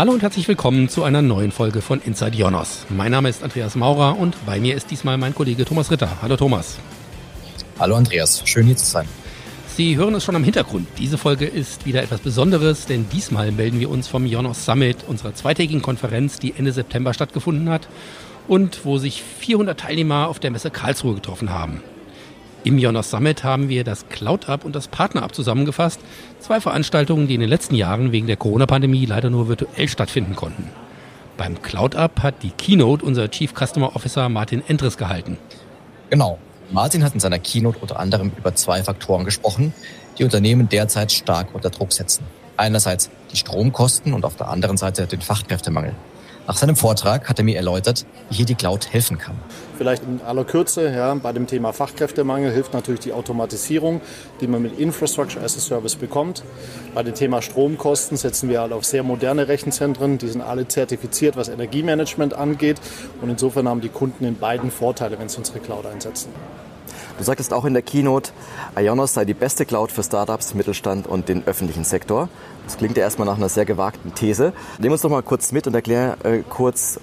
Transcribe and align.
Hallo 0.00 0.12
und 0.12 0.22
herzlich 0.22 0.48
willkommen 0.48 0.88
zu 0.88 1.04
einer 1.04 1.20
neuen 1.20 1.52
Folge 1.52 1.82
von 1.82 2.00
Inside 2.00 2.34
Jonas. 2.34 2.86
Mein 2.88 3.10
Name 3.10 3.28
ist 3.28 3.44
Andreas 3.44 3.76
Maurer 3.76 4.18
und 4.18 4.34
bei 4.46 4.58
mir 4.58 4.74
ist 4.74 4.90
diesmal 4.90 5.18
mein 5.18 5.34
Kollege 5.34 5.66
Thomas 5.66 5.90
Ritter. 5.90 6.22
Hallo 6.22 6.38
Thomas. 6.38 6.78
Hallo 7.78 7.96
Andreas, 7.96 8.42
schön 8.46 8.64
hier 8.64 8.78
zu 8.78 8.86
sein. 8.86 9.06
Sie 9.76 9.98
hören 9.98 10.14
es 10.14 10.24
schon 10.24 10.36
am 10.36 10.42
Hintergrund. 10.42 10.88
Diese 10.96 11.18
Folge 11.18 11.44
ist 11.44 11.84
wieder 11.84 12.02
etwas 12.02 12.20
Besonderes, 12.20 12.86
denn 12.86 13.10
diesmal 13.12 13.52
melden 13.52 13.78
wir 13.78 13.90
uns 13.90 14.08
vom 14.08 14.24
Jonas 14.24 14.64
Summit, 14.64 15.04
unserer 15.06 15.34
zweitägigen 15.34 15.82
Konferenz, 15.82 16.38
die 16.38 16.54
Ende 16.56 16.72
September 16.72 17.12
stattgefunden 17.12 17.68
hat 17.68 17.86
und 18.48 18.86
wo 18.86 18.96
sich 18.96 19.22
400 19.22 19.78
Teilnehmer 19.78 20.28
auf 20.28 20.38
der 20.38 20.50
Messe 20.50 20.70
Karlsruhe 20.70 21.14
getroffen 21.14 21.50
haben. 21.50 21.82
Im 22.62 22.76
Jonas 22.76 23.10
Summit 23.10 23.42
haben 23.42 23.70
wir 23.70 23.84
das 23.84 24.06
Cloud 24.10 24.50
Up 24.50 24.66
und 24.66 24.76
das 24.76 24.86
Partner 24.86 25.22
Up 25.22 25.34
zusammengefasst. 25.34 25.98
Zwei 26.40 26.60
Veranstaltungen, 26.60 27.26
die 27.26 27.34
in 27.34 27.40
den 27.40 27.48
letzten 27.48 27.74
Jahren 27.74 28.12
wegen 28.12 28.26
der 28.26 28.36
Corona-Pandemie 28.36 29.06
leider 29.06 29.30
nur 29.30 29.48
virtuell 29.48 29.88
stattfinden 29.88 30.36
konnten. 30.36 30.68
Beim 31.38 31.62
Cloud 31.62 31.96
Up 31.96 32.22
hat 32.22 32.42
die 32.42 32.50
Keynote 32.50 33.02
unser 33.02 33.30
Chief 33.30 33.54
Customer 33.54 33.96
Officer 33.96 34.28
Martin 34.28 34.62
Endres 34.68 34.98
gehalten. 34.98 35.38
Genau. 36.10 36.38
Martin 36.70 37.02
hat 37.02 37.14
in 37.14 37.20
seiner 37.20 37.38
Keynote 37.38 37.78
unter 37.78 37.98
anderem 37.98 38.30
über 38.36 38.54
zwei 38.54 38.82
Faktoren 38.82 39.24
gesprochen, 39.24 39.72
die 40.18 40.24
Unternehmen 40.24 40.68
derzeit 40.68 41.12
stark 41.12 41.54
unter 41.54 41.70
Druck 41.70 41.94
setzen. 41.94 42.24
Einerseits 42.58 43.08
die 43.32 43.38
Stromkosten 43.38 44.12
und 44.12 44.26
auf 44.26 44.36
der 44.36 44.48
anderen 44.48 44.76
Seite 44.76 45.06
den 45.06 45.22
Fachkräftemangel. 45.22 45.94
Nach 46.50 46.56
seinem 46.56 46.74
Vortrag 46.74 47.28
hat 47.28 47.38
er 47.38 47.44
mir 47.44 47.54
erläutert, 47.54 48.04
wie 48.28 48.38
hier 48.38 48.44
die 48.44 48.56
Cloud 48.56 48.92
helfen 48.92 49.18
kann. 49.18 49.36
Vielleicht 49.78 50.02
in 50.02 50.20
aller 50.26 50.42
Kürze, 50.42 50.92
ja, 50.92 51.14
bei 51.14 51.32
dem 51.32 51.46
Thema 51.46 51.72
Fachkräftemangel 51.72 52.50
hilft 52.50 52.74
natürlich 52.74 52.98
die 52.98 53.12
Automatisierung, 53.12 54.00
die 54.40 54.48
man 54.48 54.60
mit 54.60 54.76
Infrastructure 54.76 55.44
as 55.44 55.56
a 55.56 55.60
Service 55.60 55.94
bekommt. 55.94 56.42
Bei 56.92 57.04
dem 57.04 57.14
Thema 57.14 57.40
Stromkosten 57.40 58.16
setzen 58.16 58.48
wir 58.48 58.62
halt 58.62 58.72
auf 58.72 58.84
sehr 58.84 59.04
moderne 59.04 59.46
Rechenzentren. 59.46 60.18
Die 60.18 60.26
sind 60.26 60.40
alle 60.40 60.66
zertifiziert, 60.66 61.36
was 61.36 61.48
Energiemanagement 61.48 62.34
angeht. 62.34 62.80
Und 63.22 63.30
insofern 63.30 63.68
haben 63.68 63.80
die 63.80 63.88
Kunden 63.88 64.24
in 64.24 64.34
beiden 64.34 64.72
Vorteile, 64.72 65.20
wenn 65.20 65.28
sie 65.28 65.38
unsere 65.38 65.60
Cloud 65.60 65.86
einsetzen. 65.86 66.30
Du 67.20 67.24
sagtest 67.24 67.52
auch 67.52 67.66
in 67.66 67.74
der 67.74 67.82
Keynote, 67.82 68.32
Ionos 68.78 69.12
sei 69.12 69.26
die 69.26 69.34
beste 69.34 69.66
Cloud 69.66 69.92
für 69.92 70.02
Startups, 70.02 70.54
Mittelstand 70.54 71.06
und 71.06 71.28
den 71.28 71.46
öffentlichen 71.46 71.84
Sektor. 71.84 72.30
Das 72.64 72.78
klingt 72.78 72.96
ja 72.96 73.02
erstmal 73.02 73.26
nach 73.26 73.36
einer 73.36 73.50
sehr 73.50 73.66
gewagten 73.66 74.14
These. 74.14 74.54
Nehmen 74.78 74.92
uns 74.92 75.02
doch 75.02 75.10
mal 75.10 75.22
kurz 75.22 75.52
mit 75.52 75.66
und 75.66 75.74
erklär 75.74 76.16
äh, 76.24 76.38
kurz, 76.48 76.98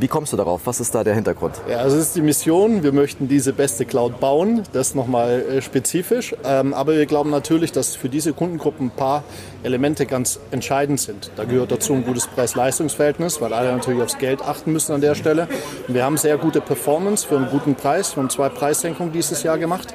wie 0.00 0.08
kommst 0.08 0.32
du 0.32 0.36
darauf? 0.36 0.62
Was 0.64 0.80
ist 0.80 0.94
da 0.94 1.04
der 1.04 1.14
Hintergrund? 1.14 1.54
Ja, 1.68 1.78
also 1.78 1.96
es 1.96 2.08
ist 2.08 2.16
die 2.16 2.22
Mission. 2.22 2.82
Wir 2.82 2.92
möchten 2.92 3.28
diese 3.28 3.52
beste 3.52 3.84
Cloud 3.84 4.20
bauen. 4.20 4.62
Das 4.72 4.94
nochmal 4.94 5.40
äh, 5.42 5.62
spezifisch. 5.62 6.34
Ähm, 6.44 6.74
aber 6.74 6.96
wir 6.96 7.06
glauben 7.06 7.30
natürlich, 7.30 7.72
dass 7.72 7.96
für 7.96 8.08
diese 8.08 8.32
Kundengruppen 8.32 8.86
ein 8.86 8.90
paar 8.90 9.24
Elemente 9.62 10.06
ganz 10.06 10.40
entscheidend 10.50 11.00
sind. 11.00 11.30
Da 11.36 11.44
gehört 11.44 11.72
dazu 11.72 11.92
ein 11.92 12.04
gutes 12.04 12.26
Preis-Leistungs-Verhältnis, 12.28 13.40
weil 13.40 13.52
alle 13.52 13.72
natürlich 13.72 14.02
aufs 14.02 14.18
Geld 14.18 14.42
achten 14.42 14.72
müssen 14.72 14.92
an 14.92 15.00
der 15.00 15.14
Stelle. 15.14 15.48
Wir 15.88 16.04
haben 16.04 16.16
sehr 16.16 16.38
gute 16.38 16.60
Performance 16.60 17.26
für 17.26 17.36
einen 17.36 17.50
guten 17.50 17.74
Preis. 17.74 18.16
Wir 18.16 18.22
haben 18.22 18.30
zwei 18.30 18.48
Preissenkungen 18.48 19.12
dieses 19.12 19.42
Jahr 19.42 19.58
gemacht. 19.58 19.94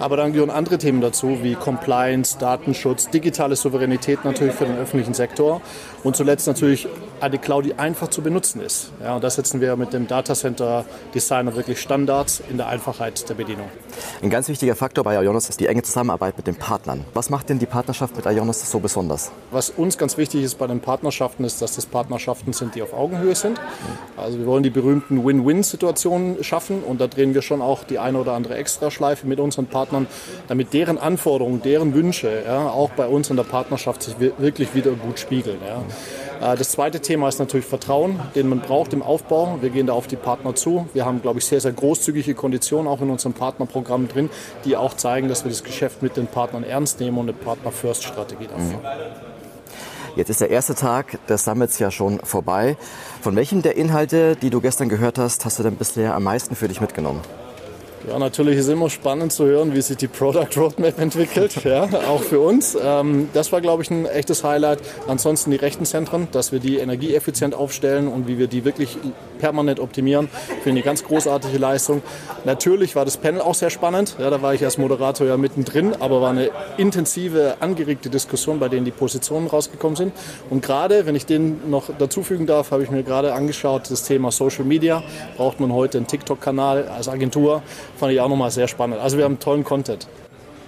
Aber 0.00 0.16
dann 0.16 0.32
gehören 0.32 0.48
andere 0.48 0.78
Themen 0.78 1.02
dazu, 1.02 1.42
wie 1.42 1.54
Compliance, 1.54 2.38
Datenschutz, 2.38 3.10
digitale 3.10 3.54
Souveränität 3.54 4.24
natürlich 4.24 4.54
für 4.54 4.64
den 4.64 4.78
öffentlichen 4.78 5.12
Sektor 5.12 5.60
und 6.02 6.16
zuletzt 6.16 6.46
natürlich 6.46 6.88
eine 7.20 7.38
Cloud, 7.38 7.66
die 7.66 7.78
einfach 7.78 8.08
zu 8.08 8.22
benutzen 8.22 8.62
ist. 8.62 8.92
Ja, 9.02 9.16
und 9.16 9.24
da 9.24 9.28
setzen 9.28 9.60
wir 9.60 9.76
mit 9.76 9.92
dem 9.92 10.06
Datacenter 10.06 10.86
Designer 11.14 11.54
wirklich 11.54 11.78
Standards 11.78 12.42
in 12.48 12.56
der 12.56 12.68
Einfachheit 12.68 13.28
der 13.28 13.34
Bedienung. 13.34 13.68
Ein 14.22 14.30
ganz 14.30 14.48
wichtiger 14.48 14.74
Faktor 14.74 15.04
bei 15.04 15.22
Ionos 15.22 15.50
ist 15.50 15.60
die 15.60 15.66
enge 15.66 15.82
Zusammenarbeit 15.82 16.38
mit 16.38 16.46
den 16.46 16.54
Partnern. 16.54 17.04
Was 17.12 17.28
macht 17.28 17.50
denn 17.50 17.58
die 17.58 17.66
Partnerschaft 17.66 18.16
mit 18.16 18.24
Ionos 18.24 18.70
so 18.70 18.78
besonders? 18.80 19.30
Was 19.50 19.68
uns 19.68 19.98
ganz 19.98 20.16
wichtig 20.16 20.42
ist 20.42 20.56
bei 20.56 20.66
den 20.66 20.80
Partnerschaften, 20.80 21.44
ist, 21.44 21.60
dass 21.60 21.76
das 21.76 21.84
Partnerschaften 21.84 22.54
sind, 22.54 22.74
die 22.74 22.82
auf 22.82 22.94
Augenhöhe 22.94 23.34
sind. 23.34 23.60
Also 24.16 24.38
wir 24.38 24.46
wollen 24.46 24.62
die 24.62 24.70
berühmten 24.70 25.24
Win-Win-Situationen 25.24 26.42
schaffen 26.42 26.82
und 26.82 27.00
da 27.00 27.06
drehen 27.06 27.34
wir 27.34 27.42
schon 27.42 27.60
auch 27.60 27.84
die 27.84 27.98
eine 27.98 28.18
oder 28.18 28.32
andere 28.32 28.54
Extraschleife 28.54 29.26
mit 29.26 29.40
unseren 29.40 29.66
Partnern, 29.66 29.89
damit 30.48 30.72
deren 30.72 30.98
Anforderungen, 30.98 31.62
deren 31.62 31.94
Wünsche 31.94 32.42
ja, 32.46 32.68
auch 32.68 32.90
bei 32.90 33.06
uns 33.06 33.30
in 33.30 33.36
der 33.36 33.44
Partnerschaft 33.44 34.02
sich 34.02 34.14
wirklich 34.18 34.74
wieder 34.74 34.92
gut 34.92 35.18
spiegeln. 35.18 35.58
Ja. 35.66 36.52
Äh, 36.52 36.56
das 36.56 36.70
zweite 36.70 37.00
Thema 37.00 37.28
ist 37.28 37.38
natürlich 37.38 37.66
Vertrauen, 37.66 38.20
den 38.34 38.48
man 38.48 38.60
braucht 38.60 38.92
im 38.92 39.02
Aufbau. 39.02 39.58
Wir 39.60 39.70
gehen 39.70 39.86
da 39.86 39.92
auf 39.92 40.06
die 40.06 40.16
Partner 40.16 40.54
zu. 40.54 40.88
Wir 40.94 41.04
haben, 41.04 41.22
glaube 41.22 41.38
ich, 41.38 41.46
sehr, 41.46 41.60
sehr 41.60 41.72
großzügige 41.72 42.34
Konditionen 42.34 42.88
auch 42.88 43.00
in 43.00 43.10
unserem 43.10 43.34
Partnerprogramm 43.34 44.08
drin, 44.08 44.30
die 44.64 44.76
auch 44.76 44.94
zeigen, 44.94 45.28
dass 45.28 45.44
wir 45.44 45.50
das 45.50 45.64
Geschäft 45.64 46.02
mit 46.02 46.16
den 46.16 46.26
Partnern 46.26 46.64
ernst 46.64 47.00
nehmen 47.00 47.18
und 47.18 47.28
eine 47.28 47.32
Partner-First-Strategie 47.34 48.46
dafür. 48.46 48.78
Mhm. 48.78 49.30
Jetzt 50.16 50.28
ist 50.28 50.40
der 50.40 50.50
erste 50.50 50.74
Tag 50.74 51.24
des 51.28 51.44
Summits 51.44 51.78
ja 51.78 51.90
schon 51.90 52.18
vorbei. 52.20 52.76
Von 53.20 53.36
welchem 53.36 53.62
der 53.62 53.76
Inhalte, 53.76 54.34
die 54.34 54.50
du 54.50 54.60
gestern 54.60 54.88
gehört 54.88 55.18
hast, 55.18 55.44
hast 55.44 55.58
du 55.58 55.62
denn 55.62 55.76
bisher 55.76 56.14
am 56.14 56.24
meisten 56.24 56.56
für 56.56 56.66
dich 56.66 56.80
mitgenommen? 56.80 57.20
Ja, 58.08 58.18
natürlich 58.18 58.56
ist 58.56 58.68
immer 58.68 58.88
spannend 58.88 59.30
zu 59.30 59.44
hören, 59.44 59.74
wie 59.74 59.82
sich 59.82 59.98
die 59.98 60.08
Product 60.08 60.48
Roadmap 60.56 60.98
entwickelt, 60.98 61.64
ja, 61.64 61.84
auch 62.08 62.22
für 62.22 62.40
uns. 62.40 62.76
Ähm, 62.82 63.28
das 63.34 63.52
war, 63.52 63.60
glaube 63.60 63.82
ich, 63.82 63.90
ein 63.90 64.06
echtes 64.06 64.42
Highlight. 64.42 64.78
Ansonsten 65.06 65.50
die 65.50 65.58
Rechenzentren, 65.58 66.28
dass 66.32 66.50
wir 66.50 66.60
die 66.60 66.78
energieeffizient 66.78 67.54
aufstellen 67.54 68.08
und 68.08 68.26
wie 68.26 68.38
wir 68.38 68.46
die 68.46 68.64
wirklich 68.64 68.96
permanent 69.38 69.80
optimieren. 69.80 70.30
Für 70.62 70.70
eine 70.70 70.80
ganz 70.80 71.04
großartige 71.04 71.58
Leistung. 71.58 72.02
Natürlich 72.46 72.96
war 72.96 73.04
das 73.04 73.18
Panel 73.18 73.42
auch 73.42 73.54
sehr 73.54 73.68
spannend. 73.68 74.16
Ja, 74.18 74.30
da 74.30 74.40
war 74.40 74.54
ich 74.54 74.64
als 74.64 74.78
Moderator 74.78 75.26
ja 75.26 75.36
mittendrin, 75.36 75.92
aber 76.00 76.22
war 76.22 76.30
eine 76.30 76.50
intensive, 76.78 77.56
angeregte 77.60 78.08
Diskussion, 78.08 78.60
bei 78.60 78.70
denen 78.70 78.86
die 78.86 78.92
Positionen 78.92 79.46
rausgekommen 79.46 79.96
sind. 79.96 80.14
Und 80.48 80.62
gerade, 80.62 81.04
wenn 81.04 81.16
ich 81.16 81.26
den 81.26 81.70
noch 81.70 81.90
dazufügen 81.98 82.46
darf, 82.46 82.70
habe 82.70 82.82
ich 82.82 82.90
mir 82.90 83.02
gerade 83.02 83.34
angeschaut, 83.34 83.90
das 83.90 84.04
Thema 84.04 84.30
Social 84.30 84.64
Media. 84.64 85.02
Braucht 85.36 85.60
man 85.60 85.70
heute 85.72 85.98
einen 85.98 86.06
TikTok-Kanal 86.06 86.88
als 86.88 87.06
Agentur? 87.08 87.62
Fand 88.00 88.12
ich 88.12 88.20
auch 88.20 88.28
nochmal 88.28 88.50
sehr 88.50 88.66
spannend. 88.66 89.00
Also 89.00 89.16
wir 89.16 89.24
haben 89.24 89.38
tollen 89.38 89.62
Content. 89.62 90.08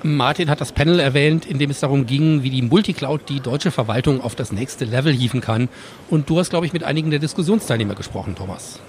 Martin 0.04 0.50
hat 0.50 0.60
das 0.60 0.72
Panel 0.72 0.98
erwähnt, 0.98 1.46
in 1.46 1.58
dem 1.58 1.70
es 1.70 1.80
darum 1.80 2.06
ging, 2.06 2.42
wie 2.42 2.50
die 2.50 2.62
Multicloud 2.62 3.28
die 3.28 3.40
deutsche 3.40 3.70
Verwaltung 3.70 4.20
auf 4.20 4.34
das 4.34 4.50
nächste 4.50 4.84
Level 4.84 5.12
hieven 5.12 5.40
kann. 5.40 5.68
Und 6.10 6.28
du 6.28 6.38
hast, 6.38 6.50
glaube 6.50 6.66
ich, 6.66 6.72
mit 6.72 6.82
einigen 6.82 7.10
der 7.10 7.20
Diskussionsteilnehmer 7.20 7.94
gesprochen, 7.94 8.34
Thomas. 8.34 8.80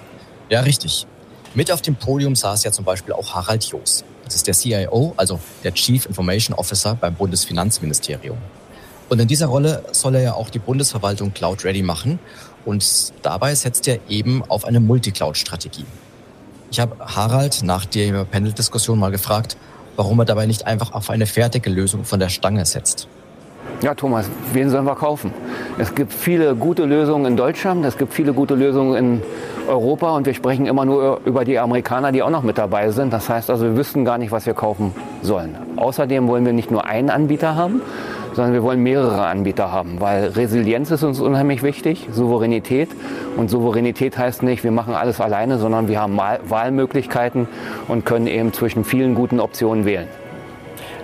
Ja, 0.50 0.62
richtig. 0.62 1.06
Mit 1.54 1.72
auf 1.72 1.82
dem 1.82 1.96
Podium 1.96 2.36
saß 2.36 2.64
ja 2.64 2.72
zum 2.72 2.84
Beispiel 2.84 3.14
auch 3.14 3.36
Harald 3.36 3.64
Joos. 3.64 4.04
Das 4.26 4.36
ist 4.36 4.48
der 4.48 4.56
CIO, 4.56 5.14
also 5.18 5.40
der 5.64 5.74
Chief 5.74 6.06
Information 6.08 6.56
Officer 6.58 6.96
beim 6.96 7.14
Bundesfinanzministerium. 7.14 8.38
Und 9.10 9.20
in 9.20 9.28
dieser 9.28 9.48
Rolle 9.48 9.84
soll 9.92 10.16
er 10.16 10.22
ja 10.22 10.34
auch 10.34 10.50
die 10.50 10.60
Bundesverwaltung 10.60 11.34
Cloud 11.34 11.64
Ready 11.64 11.84
machen. 11.84 12.18
Und 12.66 13.14
dabei 13.22 13.54
setzt 13.54 13.88
er 13.88 14.00
eben 14.10 14.44
auf 14.48 14.66
eine 14.66 14.80
Multicloud-Strategie. 14.80 15.86
Ich 16.74 16.80
habe 16.80 16.96
Harald 17.06 17.62
nach 17.64 17.86
der 17.86 18.26
Panel-Diskussion 18.26 18.98
mal 18.98 19.12
gefragt, 19.12 19.58
warum 19.96 20.18
er 20.18 20.26
dabei 20.26 20.48
nicht 20.48 20.66
einfach 20.66 20.92
auf 20.96 21.12
eine 21.12 21.28
fertige 21.28 21.70
Lösung 21.70 22.04
von 22.04 22.20
der 22.20 22.30
Stange 22.30 22.66
setzt. 22.66 23.08
Ja, 23.84 23.94
Thomas, 23.94 24.26
wen 24.54 24.72
sollen 24.72 24.86
wir 24.86 24.96
kaufen? 24.96 25.36
Es 25.78 25.94
gibt 25.94 26.12
viele 26.12 26.56
gute 26.56 26.86
Lösungen 26.86 27.28
in 27.28 27.38
Deutschland, 27.38 27.86
es 27.86 27.96
gibt 27.96 28.12
viele 28.12 28.34
gute 28.34 28.56
Lösungen 28.56 28.96
in 28.96 29.22
Europa 29.68 30.16
und 30.16 30.26
wir 30.26 30.34
sprechen 30.34 30.66
immer 30.66 30.84
nur 30.84 31.22
über 31.26 31.46
die 31.46 31.60
Amerikaner, 31.60 32.12
die 32.12 32.24
auch 32.24 32.32
noch 32.32 32.42
mit 32.42 32.58
dabei 32.58 32.90
sind. 32.90 33.14
Das 33.14 33.30
heißt 33.30 33.52
also, 33.52 33.66
wir 33.66 33.78
wüssten 33.78 34.04
gar 34.04 34.18
nicht, 34.18 34.32
was 34.32 34.48
wir 34.48 34.56
kaufen 34.56 34.96
sollen. 35.22 35.56
Außerdem 35.76 36.28
wollen 36.28 36.44
wir 36.44 36.54
nicht 36.54 36.72
nur 36.72 36.86
einen 36.86 37.12
Anbieter 37.12 37.56
haben, 37.56 37.84
sondern 38.34 38.54
wir 38.54 38.64
wollen 38.64 38.82
mehrere 38.82 39.26
Anbieter 39.26 39.72
haben, 39.72 40.00
weil 40.00 40.26
Resilienz 40.28 40.92
ist 40.92 41.04
uns 41.04 41.20
unheimlich 41.20 41.64
wichtig, 41.64 42.08
Souveränität. 42.12 42.90
Und 43.38 43.50
Souveränität 43.50 44.18
heißt 44.18 44.44
nicht, 44.44 44.64
wir 44.64 44.72
machen 44.72 44.94
alles 44.94 45.22
alleine, 45.22 45.58
sondern 45.58 45.88
wir 45.88 46.02
haben 46.02 46.18
Wahlmöglichkeiten 46.18 47.48
und 47.88 48.06
können 48.06 48.28
eben 48.28 48.54
zwischen 48.54 48.84
vielen 48.84 49.16
guten 49.16 49.40
Optionen 49.40 49.86
wählen. 49.86 50.08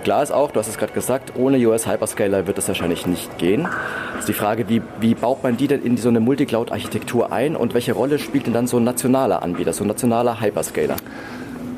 Klar 0.02 0.22
ist 0.22 0.32
auch, 0.32 0.50
du 0.50 0.58
hast 0.58 0.68
es 0.68 0.78
gerade 0.78 0.94
gesagt, 0.94 1.34
ohne 1.36 1.58
US 1.68 1.86
Hyperscaler 1.86 2.46
wird 2.46 2.56
das 2.56 2.68
wahrscheinlich 2.68 3.06
nicht 3.06 3.36
gehen. 3.36 3.68
Das 4.12 4.20
ist 4.20 4.28
die 4.28 4.32
Frage, 4.32 4.68
wie, 4.68 4.80
wie 4.98 5.14
baut 5.14 5.42
man 5.42 5.58
die 5.58 5.66
denn 5.66 5.82
in 5.82 5.98
so 5.98 6.08
eine 6.08 6.20
Multicloud-Architektur 6.20 7.32
ein 7.32 7.54
und 7.54 7.74
welche 7.74 7.92
Rolle 7.92 8.18
spielt 8.18 8.46
denn 8.46 8.54
dann 8.54 8.66
so 8.66 8.78
ein 8.78 8.84
nationaler 8.84 9.42
Anbieter, 9.42 9.74
so 9.74 9.84
ein 9.84 9.88
nationaler 9.88 10.40
Hyperscaler? 10.40 10.96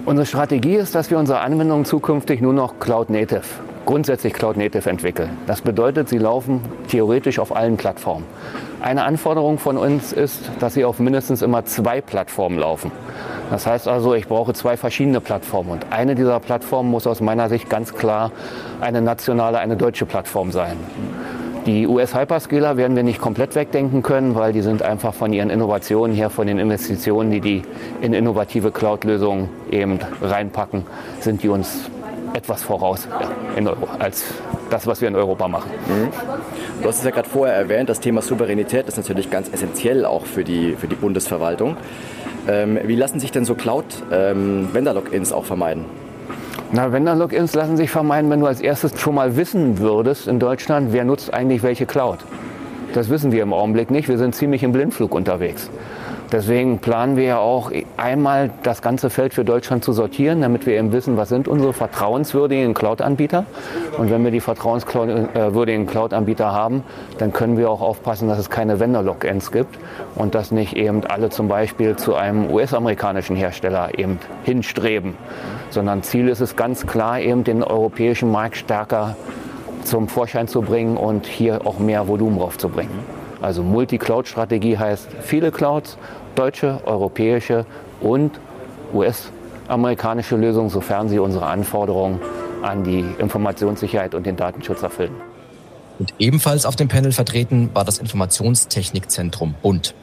Unsere 0.05 0.27
Strategie 0.27 0.77
ist, 0.77 0.95
dass 0.95 1.11
wir 1.11 1.19
unsere 1.19 1.41
Anwendungen 1.41 1.85
zukünftig 1.85 2.41
nur 2.41 2.53
noch 2.53 2.79
Cloud 2.79 3.11
Native 3.11 3.43
grundsätzlich 3.87 4.33
Cloud 4.33 4.57
Native 4.57 4.89
entwickeln. 4.89 5.31
Das 5.47 5.61
bedeutet, 5.61 6.09
sie 6.09 6.19
laufen 6.19 6.61
theoretisch 6.89 7.39
auf 7.39 7.55
allen 7.55 7.77
Plattformen. 7.77 8.25
Eine 8.81 9.05
Anforderung 9.05 9.59
von 9.59 9.77
uns 9.77 10.13
ist, 10.13 10.51
dass 10.59 10.75
sie 10.75 10.85
auf 10.85 10.99
mindestens 10.99 11.43
immer 11.43 11.65
zwei 11.65 12.01
Plattformen 12.01 12.59
laufen. 12.59 12.91
Das 13.51 13.67
heißt 13.67 13.87
also, 13.87 14.15
ich 14.15 14.27
brauche 14.29 14.55
zwei 14.55 14.77
verschiedene 14.77 15.21
Plattformen 15.21 15.71
und 15.71 15.87
eine 15.91 16.15
dieser 16.15 16.41
Plattformen 16.41 16.91
muss 16.91 17.07
aus 17.07 17.21
meiner 17.21 17.49
Sicht 17.49 17.69
ganz 17.69 17.95
klar 17.95 18.33
eine 18.81 19.03
nationale, 19.03 19.59
eine 19.59 19.77
deutsche 19.77 20.07
Plattform 20.07 20.51
sein. 20.51 20.77
Die 21.67 21.87
US-Hyperscaler 21.87 22.77
werden 22.77 22.97
wir 22.97 23.05
nicht 23.05 23.21
komplett 23.21 23.55
wegdenken 23.55 24.03
können, 24.03 24.35
weil 24.35 24.53
die 24.53 24.63
sind 24.63 24.83
einfach 24.83 25.15
von 25.15 25.33
ihren 25.33 25.49
Innovationen 25.49 26.17
her, 26.17 26.29
von 26.29 26.49
den 26.49 26.59
Investitionen, 26.59 27.31
die 27.31 27.41
die 27.41 27.63
in 28.01 28.15
innovative 28.15 28.73
Cloud-Lösungen 28.73 29.49
eben 29.71 30.01
reinpacken, 30.21 30.85
sind 31.21 31.45
die 31.45 31.49
uns 31.49 31.89
etwas 32.35 32.63
voraus 32.63 33.09
ja, 33.09 33.31
in 33.57 33.69
Euro 33.69 33.89
als 33.99 34.25
das, 34.71 34.87
was 34.87 35.01
wir 35.01 35.09
in 35.09 35.17
Europa 35.17 35.49
machen. 35.49 35.71
Mhm. 35.87 36.09
Du 36.83 36.89
hast 36.89 36.99
es 36.99 37.05
ja 37.05 37.11
gerade 37.11 37.29
vorher 37.29 37.55
erwähnt, 37.55 37.89
das 37.89 38.01
Thema 38.01 38.23
Souveränität 38.23 38.89
ist 38.89 38.97
natürlich 38.97 39.31
ganz 39.31 39.49
essentiell 39.53 40.05
auch 40.05 40.27
für 40.27 40.45
die, 40.45 40.75
für 40.75 40.89
die 40.89 40.95
Bundesverwaltung. 40.95 41.77
Ähm, 42.49 42.79
wie 42.85 42.97
lassen 42.97 43.21
sich 43.21 43.31
denn 43.31 43.45
so 43.45 43.55
Cloud-Vendor-Logins 43.55 45.31
ähm, 45.31 45.37
auch 45.37 45.45
vermeiden? 45.45 45.85
Na, 46.73 46.91
Vendor-Logins 46.91 47.55
lassen 47.55 47.77
sich 47.77 47.91
vermeiden, 47.91 48.31
wenn 48.31 48.41
du 48.41 48.47
als 48.47 48.61
erstes 48.61 48.99
schon 48.99 49.15
mal 49.15 49.37
wissen 49.37 49.79
würdest 49.79 50.27
in 50.27 50.39
Deutschland, 50.39 50.93
wer 50.93 51.05
nutzt 51.05 51.33
eigentlich 51.33 51.63
welche 51.63 51.87
Cloud. 51.87 52.19
Das 52.95 53.09
wissen 53.09 53.33
wir 53.33 53.43
im 53.43 53.53
Augenblick 53.53 53.91
nicht. 53.91 54.09
Wir 54.09 54.19
sind 54.19 54.35
ziemlich 54.35 54.63
im 54.63 54.73
Blindflug 54.73 55.15
unterwegs. 55.15 55.71
Deswegen 56.33 56.79
planen 56.79 57.17
wir 57.19 57.25
ja 57.25 57.39
auch 57.39 57.71
einmal 57.99 58.51
das 58.63 58.81
ganze 58.81 59.11
Feld 59.11 59.35
für 59.35 59.45
Deutschland 59.45 59.85
zu 59.85 59.93
sortieren, 59.93 60.41
damit 60.41 60.65
wir 60.65 60.79
eben 60.79 60.91
wissen, 60.91 61.19
was 61.19 61.29
sind 61.29 61.47
unsere 61.47 61.75
vertrauenswürdigen 61.75 62.73
Cloud-Anbieter. 62.73 63.45
Und 63.99 64.11
wenn 64.11 64.25
wir 64.25 64.31
die 64.31 64.41
vertrauenswürdigen 64.41 65.87
Cloud-Anbieter 65.87 66.51
haben, 66.51 66.85
dann 67.19 67.35
können 67.35 67.59
wir 67.59 67.71
auch 67.71 67.83
aufpassen, 67.83 68.29
dass 68.29 68.39
es 68.39 68.49
keine 68.49 68.81
Vendor-Logins 68.81 69.53
gibt 69.53 69.79
und 70.15 70.35
dass 70.35 70.53
nicht 70.53 70.75
eben 70.75 71.05
alle 71.05 71.29
zum 71.29 71.49
Beispiel 71.49 71.97
zu 71.97 72.15
einem 72.15 72.51
US-amerikanischen 72.51 73.37
Hersteller 73.37 73.99
eben 73.99 74.19
hinstreben. 74.45 75.15
Sondern 75.69 76.03
Ziel 76.03 76.29
ist 76.29 76.41
es 76.41 76.57
ganz 76.57 76.87
klar, 76.87 77.21
eben 77.21 77.45
den 77.45 77.63
europäischen 77.63 78.31
Markt 78.31 78.57
stärker 78.57 79.17
zum 79.85 80.09
Vorschein 80.09 80.49
zu 80.49 80.63
bringen 80.63 80.97
und 80.97 81.27
hier 81.27 81.67
auch 81.67 81.79
mehr 81.79 82.09
Volumen 82.09 82.39
draufzubringen. 82.39 83.23
Also 83.43 83.65
Multi-Cloud-Strategie 83.65 84.79
heißt 84.79 85.09
viele 85.21 85.51
Clouds, 85.51 85.99
deutsche, 86.43 86.81
europäische 86.87 87.65
und 88.01 88.33
US-amerikanische 88.93 90.35
Lösungen, 90.35 90.71
sofern 90.71 91.09
sie 91.09 91.21
unsere 91.21 91.47
Anforderungen 91.47 92.19
an 92.63 92.83
die 92.83 93.05
Informationssicherheit 93.19 94.13
und 94.17 94.27
den 94.27 94.37
Datenschutz 94.37 94.83
erfüllen. 94.83 95.15
Und 96.01 96.13
ebenfalls 96.19 96.67
auf 96.67 96.75
dem 96.75 96.89
Panel 96.89 97.13
vertreten 97.13 97.71
war 97.75 97.85
das 97.85 97.99
Informationstechnikzentrum 97.99 99.55
Bund. 99.63 99.95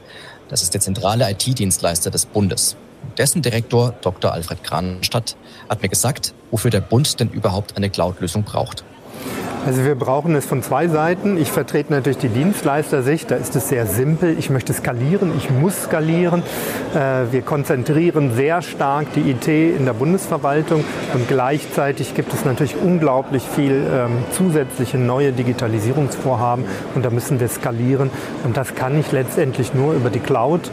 Das 0.48 0.62
ist 0.62 0.72
der 0.72 0.80
zentrale 0.80 1.30
IT-Dienstleister 1.30 2.10
des 2.10 2.24
Bundes. 2.24 2.74
Dessen 3.18 3.42
Direktor 3.42 3.92
Dr. 4.00 4.32
Alfred 4.32 4.64
Kranstadt 4.64 5.36
hat 5.68 5.82
mir 5.82 5.90
gesagt, 5.90 6.32
wofür 6.50 6.70
der 6.70 6.80
Bund 6.80 7.20
denn 7.20 7.28
überhaupt 7.28 7.76
eine 7.76 7.90
Cloud-Lösung 7.90 8.44
braucht. 8.44 8.82
Also 9.66 9.84
wir 9.84 9.94
brauchen 9.94 10.34
es 10.34 10.46
von 10.46 10.62
zwei 10.62 10.88
Seiten. 10.88 11.36
Ich 11.36 11.52
vertrete 11.52 11.92
natürlich 11.92 12.16
die 12.16 12.30
Dienstleister-Sicht. 12.30 13.30
Da 13.30 13.36
ist 13.36 13.54
es 13.56 13.68
sehr 13.68 13.86
simpel. 13.86 14.38
Ich 14.38 14.48
möchte 14.48 14.72
skalieren, 14.72 15.32
ich 15.36 15.50
muss 15.50 15.82
skalieren. 15.82 16.42
Äh, 16.94 17.30
wir 17.30 17.42
konzentrieren 17.42 18.34
sehr 18.34 18.62
stark 18.62 19.12
die 19.14 19.30
IT 19.30 19.46
in 19.46 19.84
der 19.84 19.92
Bundesverwaltung 19.92 20.82
und 21.12 21.28
gleichzeitig 21.28 22.14
gibt 22.14 22.32
es 22.32 22.46
natürlich 22.46 22.74
unglaublich 22.82 23.42
viel 23.42 23.86
ähm, 23.92 24.24
zusätzliche 24.32 24.96
neue 24.96 25.32
Digitalisierungsvorhaben 25.32 26.64
und 26.94 27.04
da 27.04 27.10
müssen 27.10 27.38
wir 27.38 27.48
skalieren 27.48 28.10
und 28.44 28.56
das 28.56 28.74
kann 28.74 28.98
ich 28.98 29.12
letztendlich 29.12 29.74
nur 29.74 29.92
über 29.92 30.08
die 30.08 30.20
Cloud. 30.20 30.70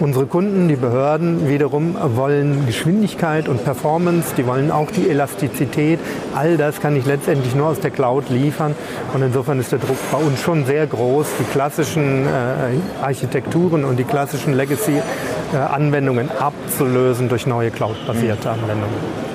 Unsere 0.00 0.24
Kunden, 0.24 0.66
die 0.66 0.76
Behörden 0.76 1.46
wiederum 1.46 1.94
wollen 2.16 2.64
Geschwindigkeit 2.66 3.48
und 3.48 3.64
Performance, 3.64 4.34
die 4.34 4.46
wollen 4.46 4.70
auch 4.70 4.90
die 4.90 5.10
Elastizität. 5.10 6.00
All 6.34 6.56
das 6.56 6.80
kann 6.80 6.96
ich 6.96 7.04
letztendlich 7.04 7.54
nur 7.54 7.66
aus 7.66 7.80
der 7.80 7.90
Cloud 7.90 8.29
liefern. 8.30 8.74
Und 9.12 9.22
insofern 9.22 9.60
ist 9.60 9.72
der 9.72 9.78
Druck 9.78 9.98
bei 10.10 10.18
uns 10.18 10.40
schon 10.40 10.64
sehr 10.64 10.86
groß, 10.86 11.26
die 11.38 11.44
klassischen 11.44 12.26
äh, 12.26 13.02
Architekturen 13.02 13.84
und 13.84 13.96
die 13.96 14.04
klassischen 14.04 14.54
Legacy-Anwendungen 14.54 16.30
abzulösen 16.30 17.28
durch 17.28 17.46
neue 17.46 17.70
Cloud-basierte 17.70 18.48
mhm. 18.48 18.54
Anwendungen. 18.54 19.30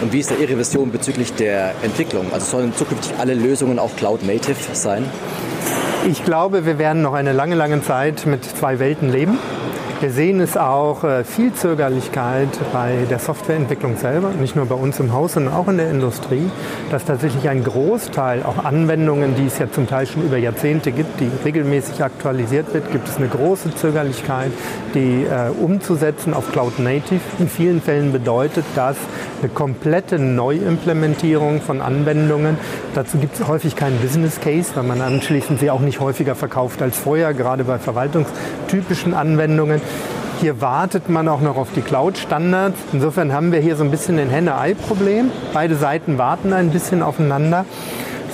Und 0.00 0.12
wie 0.12 0.20
ist 0.20 0.30
da 0.30 0.36
Ihre 0.36 0.56
Vision 0.56 0.92
bezüglich 0.92 1.34
der 1.34 1.72
Entwicklung? 1.82 2.32
Also 2.32 2.46
sollen 2.46 2.74
zukünftig 2.74 3.12
alle 3.18 3.34
Lösungen 3.34 3.78
auch 3.78 3.94
Cloud-Native 3.96 4.56
sein? 4.72 5.04
Ich 6.08 6.24
glaube, 6.24 6.64
wir 6.64 6.78
werden 6.78 7.02
noch 7.02 7.14
eine 7.14 7.32
lange, 7.32 7.56
lange 7.56 7.82
Zeit 7.82 8.24
mit 8.24 8.44
zwei 8.44 8.78
Welten 8.78 9.10
leben. 9.10 9.38
Wir 10.00 10.12
sehen 10.12 10.38
es 10.38 10.56
auch 10.56 11.02
äh, 11.02 11.24
viel 11.24 11.52
Zögerlichkeit 11.54 12.48
bei 12.72 12.98
der 13.10 13.18
Softwareentwicklung 13.18 13.96
selber, 13.96 14.30
nicht 14.30 14.54
nur 14.54 14.66
bei 14.66 14.76
uns 14.76 15.00
im 15.00 15.12
Haus, 15.12 15.32
sondern 15.32 15.52
auch 15.52 15.66
in 15.66 15.76
der 15.76 15.90
Industrie, 15.90 16.48
dass 16.92 17.04
tatsächlich 17.04 17.48
ein 17.48 17.64
Großteil, 17.64 18.44
auch 18.44 18.64
Anwendungen, 18.64 19.34
die 19.34 19.46
es 19.46 19.58
ja 19.58 19.68
zum 19.68 19.88
Teil 19.88 20.06
schon 20.06 20.22
über 20.22 20.36
Jahrzehnte 20.36 20.92
gibt, 20.92 21.18
die 21.18 21.28
regelmäßig 21.44 22.04
aktualisiert 22.04 22.72
wird, 22.74 22.92
gibt 22.92 23.08
es 23.08 23.16
eine 23.16 23.26
große 23.26 23.74
Zögerlichkeit, 23.74 24.52
die 24.94 25.24
äh, 25.24 25.50
umzusetzen 25.60 26.32
auf 26.32 26.52
Cloud 26.52 26.78
Native. 26.78 27.20
In 27.40 27.48
vielen 27.48 27.82
Fällen 27.82 28.12
bedeutet 28.12 28.66
das 28.76 28.96
eine 29.42 29.48
komplette 29.48 30.20
Neuimplementierung 30.20 31.60
von 31.60 31.80
Anwendungen. 31.80 32.56
Dazu 32.94 33.18
gibt 33.18 33.34
es 33.34 33.48
häufig 33.48 33.74
keinen 33.74 33.98
Business 33.98 34.40
Case, 34.40 34.70
weil 34.76 34.84
man 34.84 35.00
anschließend 35.00 35.58
sie 35.58 35.72
auch 35.72 35.80
nicht 35.80 35.98
häufiger 35.98 36.36
verkauft 36.36 36.82
als 36.82 36.96
vorher, 36.96 37.34
gerade 37.34 37.64
bei 37.64 37.80
verwaltungstypischen 37.80 39.12
Anwendungen. 39.12 39.80
Hier 40.40 40.60
wartet 40.60 41.08
man 41.08 41.26
auch 41.26 41.40
noch 41.40 41.56
auf 41.56 41.68
die 41.74 41.80
Cloud-Standards. 41.80 42.78
Insofern 42.92 43.32
haben 43.32 43.50
wir 43.50 43.58
hier 43.58 43.74
so 43.74 43.82
ein 43.82 43.90
bisschen 43.90 44.20
ein 44.20 44.30
Henne-Ei-Problem. 44.30 45.32
Beide 45.52 45.74
Seiten 45.74 46.16
warten 46.16 46.52
ein 46.52 46.70
bisschen 46.70 47.02
aufeinander, 47.02 47.64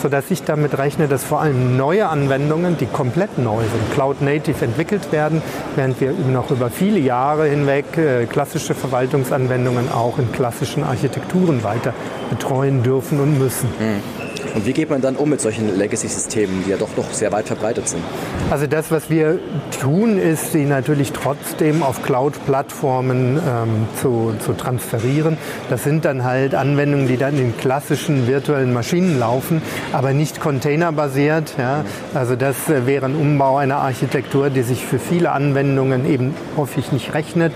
sodass 0.03 0.31
ich 0.31 0.43
damit 0.43 0.77
rechne, 0.77 1.09
dass 1.09 1.25
vor 1.25 1.41
allem 1.41 1.79
neue 1.79 2.07
Anwendungen, 2.09 2.77
die 2.77 2.85
komplett 2.85 3.39
neu 3.39 3.61
sind, 3.63 3.95
Cloud-Native 3.95 4.63
entwickelt 4.63 5.13
werden, 5.13 5.41
während 5.77 5.99
wir 5.99 6.13
noch 6.13 6.51
über 6.51 6.69
viele 6.69 6.99
Jahre 6.99 7.47
hinweg 7.47 7.97
äh, 7.97 8.27
klassische 8.27 8.75
Verwaltungsanwendungen 8.75 9.91
auch 9.91 10.19
in 10.19 10.31
klassischen 10.31 10.85
Architekturen 10.85 11.65
weiter 11.65 11.95
betreuen 12.29 12.83
dürfen 12.83 13.19
und 13.19 13.39
müssen. 13.39 13.71
Mhm. 13.79 14.24
Und 14.55 14.67
wie 14.67 14.73
geht 14.73 14.89
man 14.89 15.01
dann 15.01 15.17
um 15.17 15.31
mit 15.31 15.41
solchen 15.41 15.77
Legacy-Systemen, 15.77 16.63
die 16.65 16.71
ja 16.71 16.77
doch 16.77 16.97
noch 16.97 17.13
sehr 17.13 17.33
weit 17.33 17.49
verbreitet 17.49 17.89
sind? 17.89 18.03
Also 18.51 18.69
das, 18.69 18.93
was 18.93 19.11
wir 19.11 19.41
tun, 19.81 20.17
ist, 20.17 20.53
sie 20.53 20.65
natürlich 20.65 21.11
trotzdem 21.13 21.83
auf 21.83 22.03
Cloud-Plattformen 22.03 23.39
ähm, 23.39 23.89
zu, 24.01 24.35
zu 24.39 24.53
transferieren. 24.53 25.39
Das 25.71 25.83
sind 25.83 26.05
dann 26.05 26.23
halt 26.23 26.55
Anwendungen, 26.55 27.09
die 27.09 27.17
dann 27.17 27.37
in 27.37 27.57
klassischen 27.57 28.29
virtuellen 28.29 28.73
Maschinen 28.73 29.19
laufen, 29.19 29.61
aber 29.93 30.13
nicht 30.13 30.41
containerbasiert. 30.41 31.55
Ja? 31.59 31.85
Also 32.15 32.37
das 32.37 32.69
äh, 32.69 32.87
wäre 32.87 33.07
ein 33.07 33.17
Umbau 33.17 33.57
einer 33.57 33.79
Architektur, 33.79 34.51
die 34.51 34.63
sich 34.63 34.85
für 34.85 35.01
viele 35.01 35.33
Anwendungen 35.33 36.09
eben 36.09 36.33
häufig 36.57 36.93
nicht 36.93 37.13
rechnet, 37.13 37.53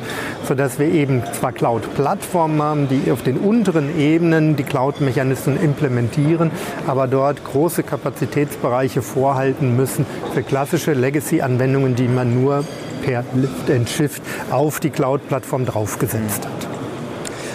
sodass 0.49 0.81
wir 0.81 0.89
eben 0.89 1.23
zwar 1.39 1.53
Cloud-Plattformen 1.53 2.61
haben, 2.61 2.89
die 2.89 3.13
auf 3.13 3.23
den 3.23 3.37
unteren 3.37 4.01
Ebenen 4.01 4.57
die 4.57 4.65
Cloud-Mechanismen 4.65 5.63
implementieren, 5.63 6.51
aber 6.89 7.07
dort 7.07 7.45
große 7.45 7.83
Kapazitätsbereiche 7.83 9.03
vorhalten 9.03 9.77
müssen 9.77 10.07
für 10.33 10.43
klassische 10.43 10.95
Legacy-Anwendungen, 10.95 11.95
die 11.95 12.09
man 12.09 12.43
nur 12.43 12.65
per 13.03 13.25
Lift 13.35 13.71
and 13.71 13.89
Shift 13.89 14.23
auf 14.51 14.81
die 14.81 14.91
Cloud-Plattform 14.91 15.67
draufgesetzt 15.67 16.47
hat. 16.47 16.69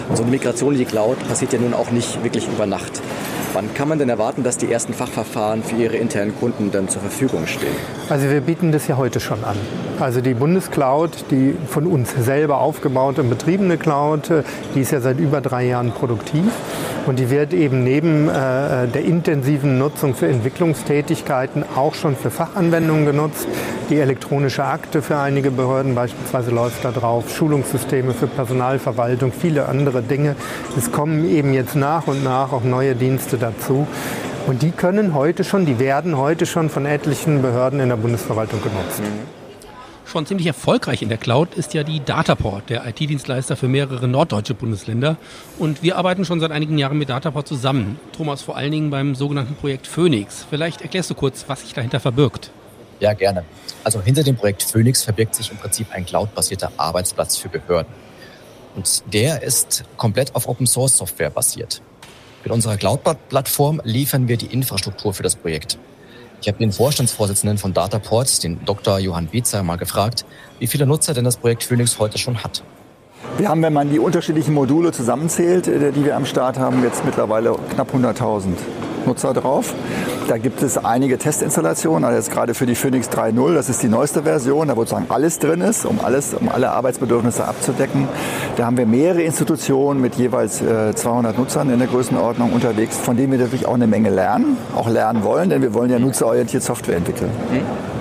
Und 0.08 0.16
so 0.16 0.22
eine 0.22 0.30
Migration 0.30 0.74
in 0.74 0.78
die 0.78 0.84
Cloud 0.84 1.16
passiert 1.28 1.52
ja 1.52 1.58
nun 1.58 1.74
auch 1.74 1.90
nicht 1.90 2.22
wirklich 2.22 2.46
über 2.46 2.66
Nacht. 2.66 3.02
Wann 3.54 3.72
kann 3.72 3.88
man 3.88 3.98
denn 3.98 4.08
erwarten, 4.08 4.42
dass 4.42 4.58
die 4.58 4.70
ersten 4.70 4.94
Fachverfahren 4.94 5.62
für 5.62 5.76
Ihre 5.76 5.96
internen 5.96 6.36
Kunden 6.36 6.70
dann 6.72 6.88
zur 6.88 7.00
Verfügung 7.00 7.46
stehen? 7.46 7.74
Also 8.08 8.28
wir 8.28 8.40
bieten 8.40 8.72
das 8.72 8.88
ja 8.88 8.96
heute 8.96 9.20
schon 9.20 9.44
an. 9.44 9.56
Also 10.00 10.20
die 10.20 10.34
Bundescloud, 10.34 11.26
die 11.30 11.56
von 11.68 11.86
uns 11.86 12.12
selber 12.18 12.58
aufgebaute 12.58 13.22
und 13.22 13.30
betriebene 13.30 13.78
Cloud, 13.78 14.30
die 14.74 14.80
ist 14.80 14.90
ja 14.90 15.00
seit 15.00 15.20
über 15.20 15.40
drei 15.40 15.66
Jahren 15.66 15.92
produktiv. 15.92 16.46
Und 17.06 17.18
die 17.18 17.28
wird 17.28 17.52
eben 17.52 17.84
neben 17.84 18.28
äh, 18.28 18.88
der 18.88 19.04
intensiven 19.04 19.78
Nutzung 19.78 20.14
für 20.14 20.26
Entwicklungstätigkeiten 20.26 21.64
auch 21.76 21.94
schon 21.94 22.16
für 22.16 22.30
Fachanwendungen 22.30 23.04
genutzt. 23.04 23.46
Die 23.90 23.98
elektronische 23.98 24.64
Akte 24.64 25.02
für 25.02 25.18
einige 25.18 25.50
Behörden 25.50 25.94
beispielsweise 25.94 26.50
läuft 26.50 26.84
da 26.84 26.92
drauf, 26.92 27.30
Schulungssysteme 27.30 28.14
für 28.14 28.26
Personalverwaltung, 28.26 29.32
viele 29.32 29.68
andere 29.68 30.00
Dinge. 30.02 30.34
Es 30.78 30.92
kommen 30.92 31.28
eben 31.28 31.52
jetzt 31.52 31.76
nach 31.76 32.06
und 32.06 32.24
nach 32.24 32.52
auch 32.52 32.64
neue 32.64 32.94
Dienste 32.94 33.36
dazu. 33.36 33.86
Und 34.46 34.62
die 34.62 34.70
können 34.70 35.14
heute 35.14 35.44
schon, 35.44 35.66
die 35.66 35.78
werden 35.78 36.16
heute 36.16 36.46
schon 36.46 36.70
von 36.70 36.86
etlichen 36.86 37.42
Behörden 37.42 37.80
in 37.80 37.90
der 37.90 37.96
Bundesverwaltung 37.96 38.62
genutzt. 38.62 39.00
Mhm. 39.00 39.43
Schon 40.06 40.26
ziemlich 40.26 40.46
erfolgreich 40.46 41.02
in 41.02 41.08
der 41.08 41.18
Cloud 41.18 41.54
ist 41.54 41.74
ja 41.74 41.82
die 41.82 42.04
Dataport, 42.04 42.68
der 42.70 42.86
IT-Dienstleister 42.86 43.56
für 43.56 43.68
mehrere 43.68 44.06
norddeutsche 44.06 44.54
Bundesländer. 44.54 45.16
Und 45.58 45.82
wir 45.82 45.96
arbeiten 45.96 46.24
schon 46.24 46.40
seit 46.40 46.50
einigen 46.50 46.78
Jahren 46.78 46.98
mit 46.98 47.08
Dataport 47.08 47.48
zusammen. 47.48 47.98
Thomas, 48.16 48.42
vor 48.42 48.56
allen 48.56 48.70
Dingen 48.70 48.90
beim 48.90 49.14
sogenannten 49.14 49.54
Projekt 49.54 49.86
Phoenix. 49.86 50.46
Vielleicht 50.48 50.82
erklärst 50.82 51.10
du 51.10 51.14
kurz, 51.14 51.44
was 51.48 51.62
sich 51.62 51.72
dahinter 51.72 52.00
verbirgt. 52.00 52.50
Ja, 53.00 53.12
gerne. 53.12 53.44
Also 53.82 54.00
hinter 54.00 54.22
dem 54.22 54.36
Projekt 54.36 54.62
Phoenix 54.62 55.02
verbirgt 55.02 55.34
sich 55.34 55.50
im 55.50 55.56
Prinzip 55.56 55.88
ein 55.90 56.06
cloudbasierter 56.06 56.70
Arbeitsplatz 56.76 57.36
für 57.36 57.48
Behörden. 57.48 57.92
Und 58.76 59.02
der 59.12 59.42
ist 59.42 59.84
komplett 59.96 60.34
auf 60.34 60.48
Open 60.48 60.66
Source 60.66 60.96
Software 60.98 61.30
basiert. 61.30 61.80
Mit 62.44 62.52
unserer 62.52 62.76
Cloud-Plattform 62.76 63.80
liefern 63.84 64.28
wir 64.28 64.36
die 64.36 64.46
Infrastruktur 64.46 65.14
für 65.14 65.22
das 65.22 65.34
Projekt. 65.34 65.78
Ich 66.44 66.48
habe 66.48 66.58
den 66.58 66.72
Vorstandsvorsitzenden 66.72 67.56
von 67.56 67.72
Dataport, 67.72 68.44
den 68.44 68.62
Dr. 68.66 68.98
Johann 68.98 69.28
Beetzer, 69.28 69.62
mal 69.62 69.76
gefragt, 69.76 70.26
wie 70.58 70.66
viele 70.66 70.84
Nutzer 70.84 71.14
denn 71.14 71.24
das 71.24 71.38
Projekt 71.38 71.62
Phoenix 71.62 71.98
heute 71.98 72.18
schon 72.18 72.44
hat. 72.44 72.62
Wir 73.38 73.48
haben, 73.48 73.62
wenn 73.62 73.72
man 73.72 73.88
die 73.90 73.98
unterschiedlichen 73.98 74.52
Module 74.52 74.92
zusammenzählt, 74.92 75.68
äh, 75.68 75.90
die 75.90 76.04
wir 76.04 76.14
am 76.14 76.26
Start 76.26 76.58
haben, 76.58 76.82
jetzt 76.82 77.02
mittlerweile 77.02 77.56
knapp 77.72 77.94
100.000 77.94 78.56
Nutzer 79.06 79.34
drauf. 79.34 79.74
Da 80.28 80.38
gibt 80.38 80.62
es 80.62 80.78
einige 80.78 81.18
Testinstallationen, 81.18 82.04
also 82.04 82.16
jetzt 82.16 82.30
gerade 82.30 82.54
für 82.54 82.66
die 82.66 82.74
Phoenix 82.74 83.08
3.0, 83.08 83.54
das 83.54 83.68
ist 83.68 83.82
die 83.82 83.88
neueste 83.88 84.22
Version, 84.22 84.68
da 84.68 84.76
wo 84.76 84.80
sozusagen 84.80 85.06
alles 85.10 85.38
drin 85.38 85.60
ist, 85.60 85.84
um, 85.84 86.00
alles, 86.02 86.34
um 86.34 86.48
alle 86.48 86.70
Arbeitsbedürfnisse 86.70 87.46
abzudecken. 87.46 88.08
Da 88.56 88.66
haben 88.66 88.76
wir 88.76 88.86
mehrere 88.86 89.22
Institutionen 89.22 90.00
mit 90.00 90.14
jeweils 90.14 90.62
äh, 90.62 90.94
200 90.94 91.36
Nutzern 91.36 91.70
in 91.70 91.78
der 91.78 91.88
Größenordnung 91.88 92.52
unterwegs, 92.52 92.96
von 92.96 93.16
denen 93.16 93.32
wir 93.32 93.38
natürlich 93.38 93.66
auch 93.66 93.74
eine 93.74 93.86
Menge 93.86 94.10
lernen, 94.10 94.56
auch 94.74 94.88
lernen 94.88 95.24
wollen, 95.24 95.50
denn 95.50 95.62
wir 95.62 95.74
wollen 95.74 95.90
ja 95.90 95.98
nutzerorientiert 95.98 96.62
Software 96.62 96.96
entwickeln. 96.96 97.30
Mhm. 97.50 97.94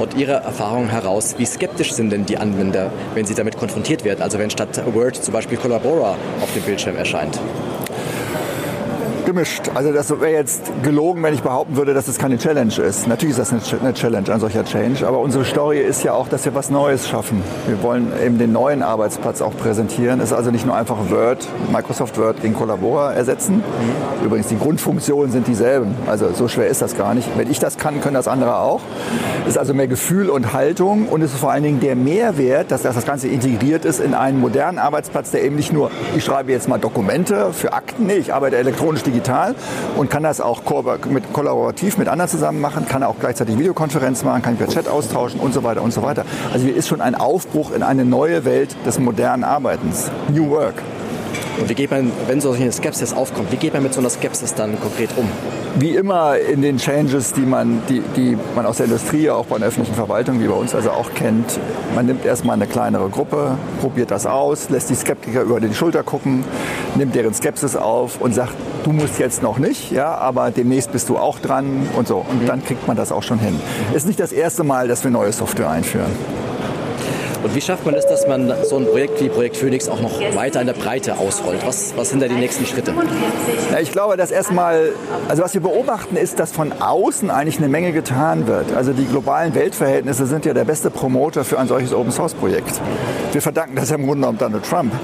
Und 0.00 0.14
Ihrer 0.16 0.42
Erfahrung 0.42 0.88
heraus, 0.88 1.36
wie 1.38 1.46
skeptisch 1.46 1.92
sind 1.92 2.10
denn 2.10 2.26
die 2.26 2.36
Anwender, 2.36 2.90
wenn 3.14 3.26
sie 3.26 3.34
damit 3.34 3.56
konfrontiert 3.56 4.04
werden? 4.04 4.22
Also 4.22 4.38
wenn 4.38 4.50
statt 4.50 4.82
Word 4.92 5.16
zum 5.16 5.32
Beispiel 5.32 5.56
Collabora 5.56 6.16
auf 6.40 6.52
dem 6.54 6.62
Bildschirm 6.62 6.96
erscheint? 6.96 7.38
Gemischt. 9.24 9.70
Also 9.74 9.92
das 9.92 10.10
wäre 10.10 10.32
jetzt 10.32 10.62
gelogen, 10.82 11.22
wenn 11.22 11.34
ich 11.34 11.42
behaupten 11.42 11.76
würde, 11.76 11.94
dass 11.94 12.08
es 12.08 12.18
keine 12.18 12.38
Challenge 12.38 12.74
ist. 12.74 13.06
Natürlich 13.06 13.38
ist 13.38 13.52
das 13.52 13.72
eine 13.80 13.94
Challenge, 13.94 14.32
ein 14.32 14.40
solcher 14.40 14.64
Change. 14.64 15.06
Aber 15.06 15.18
unsere 15.18 15.44
Story 15.44 15.80
ist 15.80 16.04
ja 16.04 16.12
auch, 16.12 16.28
dass 16.28 16.44
wir 16.44 16.54
was 16.54 16.70
Neues 16.70 17.08
schaffen. 17.08 17.42
Wir 17.66 17.82
wollen 17.82 18.12
eben 18.24 18.38
den 18.38 18.52
neuen 18.52 18.82
Arbeitsplatz 18.82 19.40
auch 19.40 19.56
präsentieren. 19.56 20.20
Es 20.20 20.26
ist 20.26 20.32
also 20.32 20.50
nicht 20.50 20.66
nur 20.66 20.76
einfach 20.76 21.10
Word, 21.10 21.46
Microsoft 21.72 22.18
Word 22.18 22.42
gegen 22.42 22.54
Collabora 22.54 23.12
ersetzen. 23.12 23.62
Übrigens, 24.24 24.48
die 24.48 24.58
Grundfunktionen 24.58 25.32
sind 25.32 25.46
dieselben. 25.46 25.94
Also 26.06 26.32
so 26.32 26.48
schwer 26.48 26.68
ist 26.68 26.82
das 26.82 26.96
gar 26.96 27.14
nicht. 27.14 27.28
Wenn 27.36 27.50
ich 27.50 27.58
das 27.58 27.78
kann, 27.78 28.00
können 28.00 28.14
das 28.14 28.28
andere 28.28 28.58
auch. 28.58 28.80
Es 29.42 29.50
ist 29.50 29.58
also 29.58 29.74
mehr 29.74 29.88
Gefühl 29.88 30.30
und 30.30 30.52
Haltung 30.52 31.08
und 31.08 31.22
es 31.22 31.32
ist 31.32 31.40
vor 31.40 31.50
allen 31.50 31.62
Dingen 31.62 31.80
der 31.80 31.96
Mehrwert, 31.96 32.70
dass 32.70 32.82
das 32.82 33.04
Ganze 33.04 33.28
integriert 33.28 33.84
ist 33.84 34.00
in 34.00 34.14
einen 34.14 34.40
modernen 34.40 34.78
Arbeitsplatz, 34.78 35.30
der 35.30 35.42
eben 35.44 35.56
nicht 35.56 35.72
nur, 35.72 35.90
ich 36.16 36.24
schreibe 36.24 36.52
jetzt 36.52 36.68
mal 36.68 36.78
Dokumente 36.78 37.52
für 37.52 37.72
Akten, 37.72 38.06
nee, 38.06 38.14
ich 38.14 38.32
arbeite 38.32 38.56
elektronisch 38.56 39.02
digital 39.02 39.13
und 39.96 40.10
kann 40.10 40.22
das 40.22 40.40
auch 40.40 40.62
mit, 41.08 41.32
kollaborativ 41.32 41.98
mit 41.98 42.08
anderen 42.08 42.30
zusammen 42.30 42.60
machen, 42.60 42.86
kann 42.88 43.02
auch 43.02 43.16
gleichzeitig 43.20 43.58
Videokonferenz 43.58 44.24
machen, 44.24 44.42
kann 44.42 44.56
per 44.56 44.68
Chat 44.68 44.88
austauschen 44.88 45.40
und 45.40 45.54
so 45.54 45.62
weiter 45.62 45.82
und 45.82 45.92
so 45.92 46.02
weiter. 46.02 46.24
Also 46.52 46.66
hier 46.66 46.76
ist 46.76 46.88
schon 46.88 47.00
ein 47.00 47.14
Aufbruch 47.14 47.72
in 47.72 47.82
eine 47.82 48.04
neue 48.04 48.44
Welt 48.44 48.76
des 48.86 48.98
modernen 48.98 49.44
Arbeitens. 49.44 50.10
New 50.32 50.50
Work. 50.50 50.82
Und 51.58 51.68
wie 51.68 51.74
geht 51.74 51.90
man, 51.90 52.10
wenn 52.26 52.40
so 52.40 52.50
eine 52.50 52.72
Skepsis 52.72 53.12
aufkommt, 53.12 53.52
wie 53.52 53.56
geht 53.56 53.74
man 53.74 53.82
mit 53.82 53.94
so 53.94 54.00
einer 54.00 54.10
Skepsis 54.10 54.54
dann 54.54 54.80
konkret 54.80 55.10
um? 55.16 55.28
Wie 55.76 55.94
immer 55.94 56.36
in 56.36 56.62
den 56.62 56.78
Changes, 56.78 57.32
die 57.32 57.42
man, 57.42 57.82
die, 57.88 58.00
die 58.16 58.36
man 58.54 58.66
aus 58.66 58.78
der 58.78 58.86
Industrie, 58.86 59.30
auch 59.30 59.46
bei 59.46 59.58
der 59.58 59.68
öffentlichen 59.68 59.94
Verwaltung, 59.94 60.40
wie 60.40 60.46
bei 60.46 60.54
uns 60.54 60.74
also 60.74 60.90
auch 60.90 61.14
kennt, 61.14 61.58
man 61.94 62.06
nimmt 62.06 62.24
erstmal 62.24 62.54
eine 62.54 62.66
kleinere 62.66 63.08
Gruppe, 63.08 63.56
probiert 63.80 64.10
das 64.10 64.26
aus, 64.26 64.68
lässt 64.70 64.90
die 64.90 64.94
Skeptiker 64.94 65.42
über 65.42 65.60
die 65.60 65.72
Schulter 65.74 66.02
gucken, 66.02 66.44
nimmt 66.96 67.14
deren 67.14 67.34
Skepsis 67.34 67.76
auf 67.76 68.20
und 68.20 68.34
sagt, 68.34 68.54
du 68.84 68.92
musst 68.92 69.18
jetzt 69.18 69.42
noch 69.42 69.58
nicht, 69.58 69.90
ja, 69.90 70.14
aber 70.14 70.50
demnächst 70.50 70.92
bist 70.92 71.08
du 71.08 71.18
auch 71.18 71.38
dran 71.38 71.88
und 71.96 72.08
so. 72.08 72.18
Und 72.18 72.48
dann 72.48 72.64
kriegt 72.64 72.86
man 72.86 72.96
das 72.96 73.12
auch 73.12 73.22
schon 73.22 73.38
hin. 73.38 73.58
Es 73.90 73.98
ist 73.98 74.06
nicht 74.06 74.20
das 74.20 74.32
erste 74.32 74.64
Mal, 74.64 74.88
dass 74.88 75.04
wir 75.04 75.10
neue 75.10 75.32
Software 75.32 75.70
einführen. 75.70 76.12
Und 77.44 77.54
wie 77.54 77.60
schafft 77.60 77.84
man 77.84 77.94
es, 77.94 78.06
dass 78.06 78.26
man 78.26 78.50
so 78.64 78.78
ein 78.78 78.86
Projekt 78.86 79.20
wie 79.20 79.28
Projekt 79.28 79.58
Phoenix 79.58 79.86
auch 79.86 80.00
noch 80.00 80.18
weiter 80.34 80.62
in 80.62 80.66
der 80.66 80.72
Breite 80.72 81.18
ausrollt? 81.18 81.60
Was, 81.66 81.92
was 81.94 82.08
sind 82.08 82.22
da 82.22 82.26
die 82.26 82.36
nächsten 82.36 82.64
Schritte? 82.64 82.94
Ja, 83.70 83.80
ich 83.80 83.92
glaube, 83.92 84.16
dass 84.16 84.30
erstmal, 84.30 84.92
also 85.28 85.42
was 85.42 85.52
wir 85.52 85.60
beobachten, 85.60 86.16
ist, 86.16 86.40
dass 86.40 86.52
von 86.52 86.72
außen 86.72 87.30
eigentlich 87.30 87.58
eine 87.58 87.68
Menge 87.68 87.92
getan 87.92 88.46
wird. 88.46 88.72
Also 88.74 88.94
die 88.94 89.04
globalen 89.04 89.54
Weltverhältnisse 89.54 90.24
sind 90.24 90.46
ja 90.46 90.54
der 90.54 90.64
beste 90.64 90.88
Promoter 90.88 91.44
für 91.44 91.58
ein 91.58 91.68
solches 91.68 91.92
Open 91.92 92.12
Source 92.12 92.32
Projekt. 92.32 92.80
Wir 93.32 93.42
verdanken 93.42 93.76
das 93.76 93.90
ja 93.90 93.96
im 93.96 94.06
Grunde 94.06 94.20
genommen 94.20 94.38
Donald 94.38 94.64
Trump. 94.64 94.94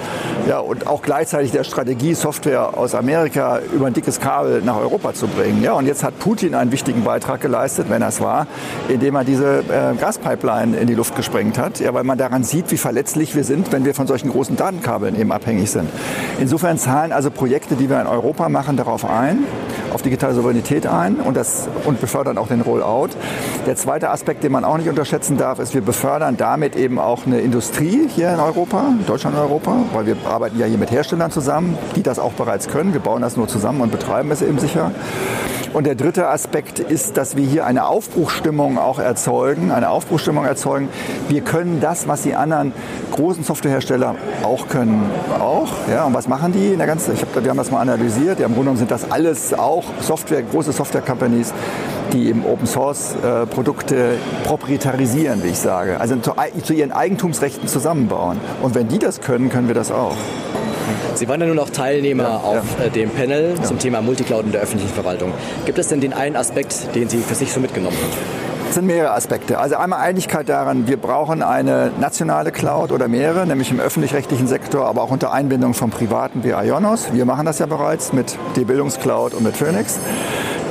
Ja, 0.49 0.61
und 0.61 0.87
auch 0.87 1.03
gleichzeitig 1.03 1.53
der 1.53 1.65
Strategie, 1.65 2.15
Software 2.15 2.77
aus 2.77 2.95
Amerika 2.95 3.61
über 3.73 3.87
ein 3.87 3.93
dickes 3.93 4.21
Kabel 4.21 4.63
nach 4.63 4.77
Europa 4.77 5.13
zu 5.13 5.27
bringen. 5.29 5.63
Ja, 5.63 5.75
und 5.75 5.87
jetzt 5.87 6.03
hat 6.03 6.19
Putin 6.19 6.55
einen 6.55 6.73
wichtigen 6.73 7.05
Beitrag 7.05 7.41
geleistet, 7.41 7.87
wenn 7.91 8.03
er 8.03 8.09
es 8.09 8.21
war, 8.21 8.47
indem 8.89 9.17
er 9.17 9.25
diese 9.25 9.59
äh, 9.59 9.95
Gaspipeline 10.01 10.77
in 10.77 10.87
die 10.87 10.95
Luft 10.95 11.17
gesprengt 11.17 11.59
hat. 11.59 11.81
Ja, 11.81 11.93
weil 11.93 12.05
man 12.05 12.17
da 12.17 12.31
daran 12.31 12.45
sieht, 12.45 12.71
wie 12.71 12.77
verletzlich 12.77 13.35
wir 13.35 13.43
sind, 13.43 13.73
wenn 13.73 13.85
wir 13.85 13.93
von 13.93 14.07
solchen 14.07 14.31
großen 14.31 14.57
Datenkabeln 14.57 15.19
eben 15.19 15.33
abhängig 15.33 15.71
sind. 15.71 15.89
Insofern 16.39 16.79
zahlen 16.79 17.11
also 17.11 17.31
Projekte, 17.31 17.75
die 17.75 17.91
wir 17.91 18.01
in 18.01 18.07
Europa 18.07 18.49
machen, 18.49 18.77
darauf 18.77 19.05
ein, 19.05 19.45
auf 19.93 20.03
digitale 20.03 20.35
Souveränität 20.35 20.87
ein 20.87 21.17
und, 21.17 21.37
das, 21.37 21.69
und 21.85 22.01
befördern 22.01 22.39
auch 22.39 22.49
den 22.49 22.61
Rollout. 22.61 23.11
Der 23.67 23.77
zweite 23.77 24.11
Aspekt, 24.11 24.45
den 24.45 24.53
man 24.53 24.65
auch 24.65 24.77
nicht 24.77 24.89
unterschätzen 24.89 25.37
darf, 25.37 25.59
ist, 25.59 25.75
wir 25.75 25.83
befördern 25.83 26.37
damit 26.37 26.77
eben 26.77 26.99
auch 26.99 27.27
eine 27.27 27.41
Industrie 27.41 28.09
hier 28.09 28.33
in 28.33 28.41
Europa, 28.41 28.93
Deutschland 29.07 29.37
und 29.37 29.43
Europa, 29.43 29.77
weil 29.93 30.07
wir 30.07 30.17
arbeiten 30.27 30.59
ja 30.59 30.67
hier 30.67 30.79
mit 30.79 30.91
Herstellern 30.91 31.31
zusammen, 31.31 31.79
die 31.97 32.03
das 32.03 32.19
auch 32.19 32.33
bereits 32.33 32.69
können. 32.69 32.93
Wir 32.93 33.01
bauen 33.01 33.23
das 33.23 33.37
nur 33.37 33.49
zusammen 33.49 33.81
und 33.81 33.93
betreiben 33.93 34.31
es 34.31 34.43
eben 34.43 34.59
sicher. 34.59 34.93
Und 35.73 35.87
der 35.87 35.95
dritte 35.95 36.29
Aspekt 36.29 36.81
ist, 36.81 37.17
dass 37.17 37.37
wir 37.37 37.47
hier 37.47 37.65
eine 37.65 37.87
Aufbruchstimmung 37.87 38.77
auch 38.77 38.99
erzeugen, 38.99 39.71
eine 39.71 39.91
Aufbruchstimmung 39.91 40.45
erzeugen. 40.45 40.89
Wir 41.29 41.43
können 41.43 41.81
das, 41.81 42.09
was 42.09 42.23
die 42.23 42.35
anderen 42.35 42.73
großen 43.13 43.45
Softwarehersteller 43.45 44.17
auch 44.43 44.67
können, 44.67 45.09
auch. 45.39 45.69
Ja, 45.89 46.05
und 46.05 46.15
was 46.15 46.27
machen 46.27 46.53
die 46.53 46.73
in 46.73 46.79
der 46.79 46.89
ganzen? 46.89 47.15
Ich 47.15 47.23
hab, 47.23 47.41
wir 47.41 47.49
haben 47.49 47.57
das 47.57 47.71
mal 47.71 47.81
analysiert. 47.81 48.41
Ja, 48.41 48.47
Im 48.47 48.55
Grunde 48.55 48.71
genommen 48.71 48.79
sind 48.79 48.91
das 48.91 49.13
alles 49.13 49.55
auch 49.55 49.85
Software, 50.01 50.43
große 50.43 50.73
Software-Companies, 50.73 51.55
die 52.13 52.29
eben 52.29 52.45
Open 52.45 52.67
Source 52.67 53.15
äh, 53.23 53.47
proprietarisieren, 53.47 55.45
wie 55.45 55.49
ich 55.49 55.59
sage. 55.59 56.01
Also 56.01 56.17
zu 56.17 56.73
ihren 56.73 56.91
Eigentumsrechten 56.91 57.69
zusammenbauen. 57.69 58.41
Und 58.61 58.75
wenn 58.75 58.89
die 58.89 58.99
das 58.99 59.21
können, 59.21 59.51
können 59.51 59.69
wir 59.69 59.77
das 59.77 59.93
auch. 59.93 60.17
Sie 61.15 61.29
waren 61.29 61.41
ja 61.41 61.47
nun 61.47 61.59
auch 61.59 61.71
Teilnehmer 61.71 62.23
ja, 62.25 62.37
auf 62.37 62.65
ja. 62.79 62.87
Äh, 62.87 62.91
dem 62.91 63.11
Panel 63.11 63.55
zum 63.63 63.79
Thema 63.79 64.01
Multicloud 64.03 64.47
in 64.47 64.53
der 64.53 64.63
öffentlichen 64.63 64.93
Verwaltung. 64.93 65.33
Gibt 65.67 65.79
es 65.79 65.89
denn 65.89 66.01
den 66.01 66.13
einen 66.13 66.37
Aspekt, 66.37 66.95
den 66.95 67.09
Sie 67.09 67.19
für 67.19 67.35
sich 67.35 67.53
so 67.53 67.61
mitgenommen 67.61 67.97
haben? 67.97 68.51
Es 68.71 68.77
sind 68.77 68.87
mehrere 68.87 69.15
Aspekte. 69.15 69.59
Also 69.59 69.75
einmal 69.75 69.99
Einigkeit 69.99 70.49
daran, 70.49 70.87
wir 70.87 70.97
brauchen 70.97 71.43
eine 71.43 71.91
nationale 71.99 72.53
Cloud 72.53 72.93
oder 72.93 73.09
mehrere, 73.09 73.45
nämlich 73.45 73.73
im 73.73 73.81
öffentlich-rechtlichen 73.81 74.47
Sektor, 74.47 74.87
aber 74.87 75.03
auch 75.03 75.11
unter 75.11 75.33
Einbindung 75.33 75.75
von 75.75 75.91
Privaten 75.91 76.45
wie 76.45 76.51
Ionos. 76.51 77.13
Wir 77.13 77.25
machen 77.25 77.47
das 77.47 77.59
ja 77.59 77.67
bereits 77.67 78.13
mit 78.13 78.39
der 78.55 78.63
Bildungscloud 78.63 79.35
und 79.35 79.43
mit 79.43 79.57
Phoenix. 79.57 79.99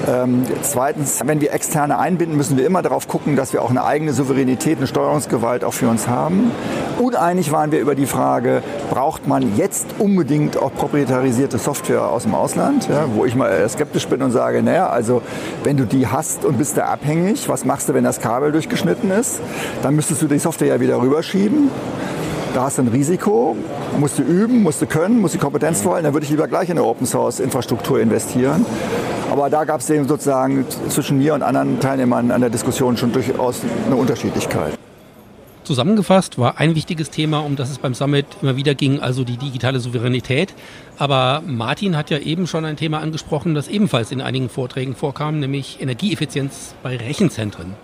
Ähm, 0.07 0.43
zweitens, 0.61 1.19
wenn 1.25 1.41
wir 1.41 1.51
externe 1.51 1.99
einbinden, 1.99 2.37
müssen 2.37 2.57
wir 2.57 2.65
immer 2.65 2.81
darauf 2.81 3.09
gucken, 3.09 3.35
dass 3.35 3.51
wir 3.51 3.61
auch 3.61 3.69
eine 3.69 3.83
eigene 3.83 4.13
Souveränität, 4.13 4.77
eine 4.77 4.87
Steuerungsgewalt 4.87 5.65
auch 5.65 5.73
für 5.73 5.89
uns 5.89 6.07
haben. 6.07 6.51
Uneinig 6.99 7.53
waren 7.53 7.71
wir 7.71 7.79
über 7.79 7.95
die 7.95 8.05
Frage, 8.05 8.61
braucht 8.89 9.25
man 9.25 9.55
jetzt 9.55 9.85
unbedingt 9.99 10.57
auch 10.57 10.73
proprietarisierte 10.73 11.57
Software 11.57 12.09
aus 12.09 12.23
dem 12.23 12.35
Ausland, 12.35 12.89
ja, 12.89 13.05
wo 13.15 13.23
ich 13.23 13.35
mal 13.35 13.67
skeptisch 13.69 14.05
bin 14.09 14.21
und 14.21 14.31
sage, 14.31 14.61
naja, 14.61 14.89
also 14.89 15.21
wenn 15.63 15.77
du 15.77 15.85
die 15.85 16.07
hast 16.07 16.43
und 16.43 16.57
bist 16.57 16.75
da 16.75 16.87
abhängig, 16.87 17.47
was 17.47 17.63
machst 17.63 17.87
du, 17.87 17.93
wenn 17.93 18.03
das 18.03 18.19
Kabel 18.19 18.51
durchgeschnitten 18.51 19.11
ist? 19.11 19.39
Dann 19.81 19.95
müsstest 19.95 20.21
du 20.21 20.27
die 20.27 20.39
Software 20.39 20.67
ja 20.67 20.79
wieder 20.81 21.01
rüberschieben. 21.01 21.71
Da 22.53 22.63
hast 22.63 22.79
du 22.79 22.81
ein 22.81 22.89
Risiko, 22.89 23.55
musst 23.97 24.19
du 24.19 24.23
üben, 24.23 24.61
musst 24.61 24.81
du 24.81 24.85
können, 24.85 25.21
musst 25.21 25.35
die 25.35 25.39
Kompetenz 25.39 25.85
wollen, 25.85 26.03
dann 26.03 26.13
würde 26.13 26.25
ich 26.25 26.31
lieber 26.31 26.49
gleich 26.49 26.69
in 26.69 26.77
eine 26.77 26.85
Open 26.85 27.07
Source 27.07 27.39
Infrastruktur 27.39 28.01
investieren. 28.01 28.65
Aber 29.31 29.49
da 29.49 29.63
gab 29.63 29.79
es 29.79 29.89
eben 29.89 30.05
sozusagen 30.05 30.65
zwischen 30.89 31.19
mir 31.19 31.33
und 31.33 31.43
anderen 31.43 31.79
Teilnehmern 31.79 32.31
an 32.31 32.41
der 32.41 32.49
Diskussion 32.49 32.97
schon 32.97 33.13
durchaus 33.13 33.61
eine 33.85 33.95
Unterschiedlichkeit. 33.95 34.77
Zusammengefasst 35.69 36.39
war 36.39 36.57
ein 36.57 36.73
wichtiges 36.73 37.11
Thema, 37.11 37.41
um 37.41 37.55
das 37.55 37.69
es 37.69 37.77
beim 37.77 37.93
Summit 37.93 38.25
immer 38.41 38.55
wieder 38.55 38.73
ging, 38.73 39.01
also 39.01 39.23
die 39.23 39.37
digitale 39.37 39.79
Souveränität. 39.79 40.55
Aber 40.97 41.43
Martin 41.45 41.95
hat 41.95 42.09
ja 42.09 42.17
eben 42.17 42.47
schon 42.47 42.65
ein 42.65 42.75
Thema 42.75 43.01
angesprochen, 43.01 43.53
das 43.53 43.67
ebenfalls 43.67 44.11
in 44.11 44.19
einigen 44.19 44.49
Vorträgen 44.49 44.95
vorkam, 44.95 45.39
nämlich 45.39 45.79
Energieeffizienz 45.79 46.73
bei 46.81 46.97
Rechenzentren. 46.97 47.75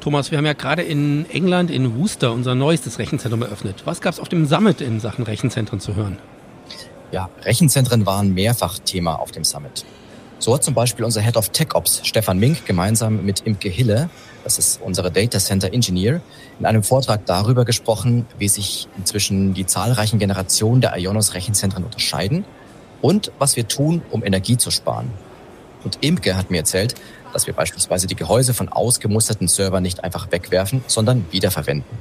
Thomas, 0.00 0.30
wir 0.30 0.38
haben 0.38 0.46
ja 0.46 0.54
gerade 0.54 0.80
in 0.80 1.28
England 1.28 1.70
in 1.70 1.98
Worcester 1.98 2.32
unser 2.32 2.54
neuestes 2.54 2.98
Rechenzentrum 2.98 3.42
eröffnet. 3.42 3.82
Was 3.84 4.00
gab 4.00 4.14
es 4.14 4.20
auf 4.20 4.30
dem 4.30 4.46
Summit 4.46 4.80
in 4.80 4.98
Sachen 4.98 5.24
Rechenzentren 5.24 5.80
zu 5.80 5.96
hören? 5.96 6.16
Ja, 7.12 7.28
Rechenzentren 7.42 8.06
waren 8.06 8.32
mehrfach 8.32 8.78
Thema 8.78 9.16
auf 9.16 9.32
dem 9.32 9.44
Summit. 9.44 9.84
So 10.38 10.54
hat 10.54 10.64
zum 10.64 10.72
Beispiel 10.72 11.04
unser 11.04 11.20
Head 11.20 11.36
of 11.36 11.50
Tech 11.50 11.74
Ops 11.74 12.00
Stefan 12.04 12.38
Mink 12.38 12.64
gemeinsam 12.64 13.26
mit 13.26 13.40
Imke 13.40 13.68
Hille, 13.68 14.08
das 14.48 14.58
ist 14.58 14.80
unsere 14.82 15.10
Data 15.10 15.38
Center 15.38 15.74
Engineer, 15.74 16.22
in 16.58 16.64
einem 16.64 16.82
Vortrag 16.82 17.26
darüber 17.26 17.66
gesprochen, 17.66 18.24
wie 18.38 18.48
sich 18.48 18.88
inzwischen 18.96 19.52
die 19.52 19.66
zahlreichen 19.66 20.18
Generationen 20.18 20.80
der 20.80 20.96
Ionos 20.96 21.34
Rechenzentren 21.34 21.84
unterscheiden 21.84 22.46
und 23.02 23.30
was 23.38 23.56
wir 23.56 23.68
tun, 23.68 24.00
um 24.10 24.24
Energie 24.24 24.56
zu 24.56 24.70
sparen. 24.70 25.10
Und 25.84 25.98
Imke 26.00 26.34
hat 26.34 26.50
mir 26.50 26.56
erzählt, 26.56 26.94
dass 27.34 27.46
wir 27.46 27.52
beispielsweise 27.52 28.06
die 28.06 28.16
Gehäuse 28.16 28.54
von 28.54 28.70
ausgemusterten 28.70 29.48
Servern 29.48 29.82
nicht 29.82 30.02
einfach 30.02 30.32
wegwerfen, 30.32 30.82
sondern 30.86 31.26
wiederverwenden. 31.30 31.98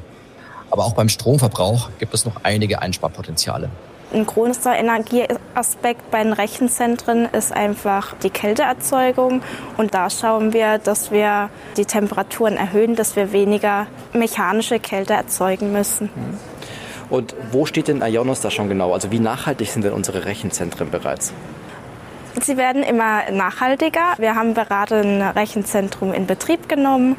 Aber 0.72 0.86
auch 0.86 0.94
beim 0.94 1.10
Stromverbrauch 1.10 1.90
gibt 2.00 2.14
es 2.14 2.24
noch 2.24 2.44
einige 2.44 2.82
Einsparpotenziale. 2.82 3.70
Ein 4.14 4.26
großer 4.26 4.74
Energieaspekt 4.78 6.12
bei 6.12 6.24
den 6.24 6.32
Rechenzentren 6.32 7.26
ist 7.26 7.52
einfach 7.52 8.16
die 8.24 8.30
Kälteerzeugung. 8.30 9.42
Und 9.76 9.94
da 9.94 10.10
schauen 10.10 10.54
wir, 10.54 10.78
dass 10.78 11.12
wir 11.12 11.50
die 11.76 11.86
Temperaturen 11.86 12.56
erhöhen, 12.56 12.96
dass 12.96 13.18
wir 13.18 13.34
weniger 13.34 13.88
mechanische 14.14 14.80
Kälte 14.80 15.14
erzeugen 15.14 15.74
müssen. 15.74 16.10
Mhm. 16.16 16.40
Und 17.10 17.36
wo 17.52 17.66
steht 17.66 17.88
denn 17.88 18.02
Ionos 18.02 18.42
da 18.42 18.52
schon 18.52 18.70
genau? 18.70 18.94
Also 18.94 19.12
wie 19.12 19.20
nachhaltig 19.20 19.70
sind 19.70 19.84
denn 19.84 19.94
unsere 19.94 20.26
Rechenzentren 20.26 20.90
bereits? 20.90 21.34
Sie 22.42 22.58
werden 22.58 22.84
immer 22.84 23.32
nachhaltiger. 23.32 24.14
Wir 24.18 24.36
haben 24.36 24.54
gerade 24.54 25.00
ein 25.00 25.22
Rechenzentrum 25.22 26.14
in 26.14 26.28
Betrieb 26.28 26.70
genommen. 26.70 27.16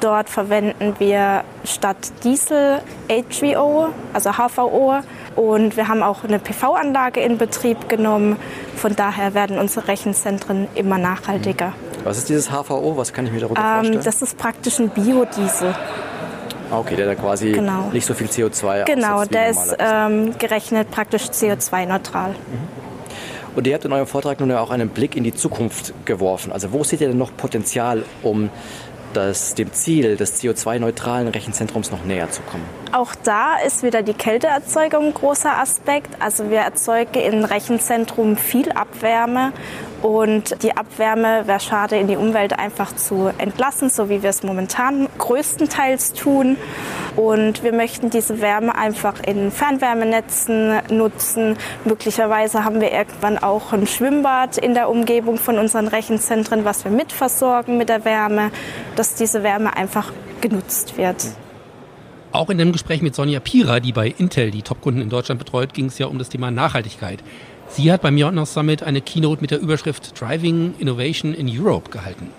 Dort 0.00 0.28
verwenden 0.28 0.94
wir 0.98 1.44
statt 1.64 1.96
Diesel 2.24 2.80
HVO, 3.08 3.88
also 4.12 4.32
HVO. 4.32 5.00
Und 5.36 5.76
wir 5.76 5.86
haben 5.88 6.02
auch 6.02 6.24
eine 6.24 6.38
PV-Anlage 6.38 7.20
in 7.20 7.36
Betrieb 7.38 7.88
genommen. 7.88 8.36
Von 8.74 8.96
daher 8.96 9.34
werden 9.34 9.58
unsere 9.58 9.86
Rechenzentren 9.88 10.66
immer 10.74 10.96
nachhaltiger. 10.98 11.74
Was 12.04 12.18
ist 12.18 12.28
dieses 12.30 12.50
HVO? 12.50 12.96
Was 12.96 13.12
kann 13.12 13.26
ich 13.26 13.32
mir 13.32 13.40
darunter 13.40 13.60
Ähm, 13.62 13.74
vorstellen? 13.76 14.00
das 14.04 14.22
ist 14.22 14.38
praktisch 14.38 14.78
ein 14.78 14.88
Biodiesel. 14.88 15.74
Ah, 16.70 16.78
okay, 16.78 16.96
der 16.96 17.06
da 17.06 17.14
quasi 17.14 17.52
Genau. 17.52 17.90
nicht 17.92 18.06
so 18.06 18.14
viel 18.14 18.26
CO2 18.28 18.84
Genau, 18.86 19.24
der 19.24 19.48
ist 19.50 19.76
ähm, 19.78 20.36
gerechnet 20.38 20.90
praktisch 20.90 21.24
CO2-neutral. 21.24 22.34
Und 23.54 23.66
ihr 23.66 23.74
habt 23.74 23.84
in 23.84 23.92
eurem 23.92 24.06
Vortrag 24.06 24.40
nun 24.40 24.50
ja 24.50 24.60
auch 24.60 24.70
einen 24.70 24.88
Blick 24.88 25.16
in 25.16 25.24
die 25.24 25.32
Zukunft 25.34 25.92
geworfen. 26.06 26.50
Also 26.52 26.72
wo 26.72 26.82
seht 26.84 27.00
ihr 27.00 27.08
denn 27.08 27.18
noch 27.18 27.34
Potenzial, 27.36 28.04
um 28.22 28.50
das, 29.16 29.54
dem 29.54 29.72
Ziel 29.72 30.16
des 30.16 30.42
CO2-neutralen 30.42 31.28
Rechenzentrums 31.28 31.90
noch 31.90 32.04
näher 32.04 32.30
zu 32.30 32.42
kommen? 32.42 32.64
Auch 32.92 33.14
da 33.14 33.56
ist 33.66 33.82
wieder 33.82 34.02
die 34.02 34.14
Kälteerzeugung 34.14 35.06
ein 35.06 35.14
großer 35.14 35.58
Aspekt. 35.58 36.20
Also 36.20 36.50
wir 36.50 36.58
erzeugen 36.58 37.20
im 37.20 37.44
Rechenzentrum 37.44 38.36
viel 38.36 38.70
Abwärme 38.72 39.52
und 40.02 40.62
die 40.62 40.76
Abwärme 40.76 41.46
wäre 41.46 41.60
schade 41.60 41.96
in 41.96 42.06
die 42.06 42.16
Umwelt 42.16 42.58
einfach 42.58 42.94
zu 42.94 43.30
entlassen, 43.38 43.88
so 43.88 44.08
wie 44.08 44.22
wir 44.22 44.30
es 44.30 44.42
momentan 44.42 45.08
größtenteils 45.18 46.12
tun. 46.12 46.56
Und 47.16 47.62
wir 47.62 47.72
möchten 47.72 48.10
diese 48.10 48.40
Wärme 48.42 48.74
einfach 48.74 49.22
in 49.26 49.50
Fernwärmenetzen 49.50 50.80
nutzen. 50.90 51.56
Möglicherweise 51.84 52.64
haben 52.64 52.80
wir 52.80 52.92
irgendwann 52.92 53.38
auch 53.38 53.72
ein 53.72 53.86
Schwimmbad 53.86 54.58
in 54.58 54.74
der 54.74 54.90
Umgebung 54.90 55.38
von 55.38 55.58
unseren 55.58 55.88
Rechenzentren, 55.88 56.66
was 56.66 56.84
wir 56.84 56.90
mitversorgen 56.90 57.78
mit 57.78 57.88
der 57.88 58.04
Wärme, 58.04 58.50
dass 58.96 59.14
diese 59.14 59.42
Wärme 59.42 59.74
einfach 59.76 60.12
genutzt 60.42 60.98
wird. 60.98 61.24
Auch 62.32 62.50
in 62.50 62.58
dem 62.58 62.72
Gespräch 62.72 63.00
mit 63.00 63.14
Sonja 63.14 63.40
Pira, 63.40 63.80
die 63.80 63.92
bei 63.92 64.08
Intel 64.18 64.50
die 64.50 64.60
Topkunden 64.60 65.02
in 65.02 65.08
Deutschland 65.08 65.38
betreut, 65.38 65.72
ging 65.72 65.86
es 65.86 65.98
ja 65.98 66.06
um 66.06 66.18
das 66.18 66.28
Thema 66.28 66.50
Nachhaltigkeit. 66.50 67.20
Sie 67.68 67.90
hat 67.90 68.02
beim 68.02 68.18
Jotnos 68.18 68.52
Summit 68.52 68.82
eine 68.82 69.00
Keynote 69.00 69.40
mit 69.40 69.50
der 69.50 69.58
Überschrift 69.58 70.20
Driving 70.20 70.74
Innovation 70.78 71.32
in 71.32 71.48
Europe 71.48 71.90
gehalten. 71.90 72.30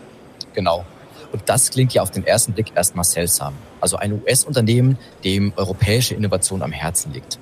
Genau. 0.54 0.86
Und 1.32 1.44
das 1.46 1.72
klingt 1.72 1.94
ja 1.94 2.02
auf 2.02 2.12
den 2.12 2.26
ersten 2.26 2.54
Blick 2.54 2.72
erstmal 2.76 3.06
seltsam. 3.06 3.54
Also 3.82 3.98
ein 3.98 4.14
US-Unternehmen, 4.14 4.98
dem 5.24 5.54
europäische 5.56 6.16
Innovation 6.16 6.62
am 6.62 6.72
Herzen 6.72 7.14
liegt. 7.14 7.40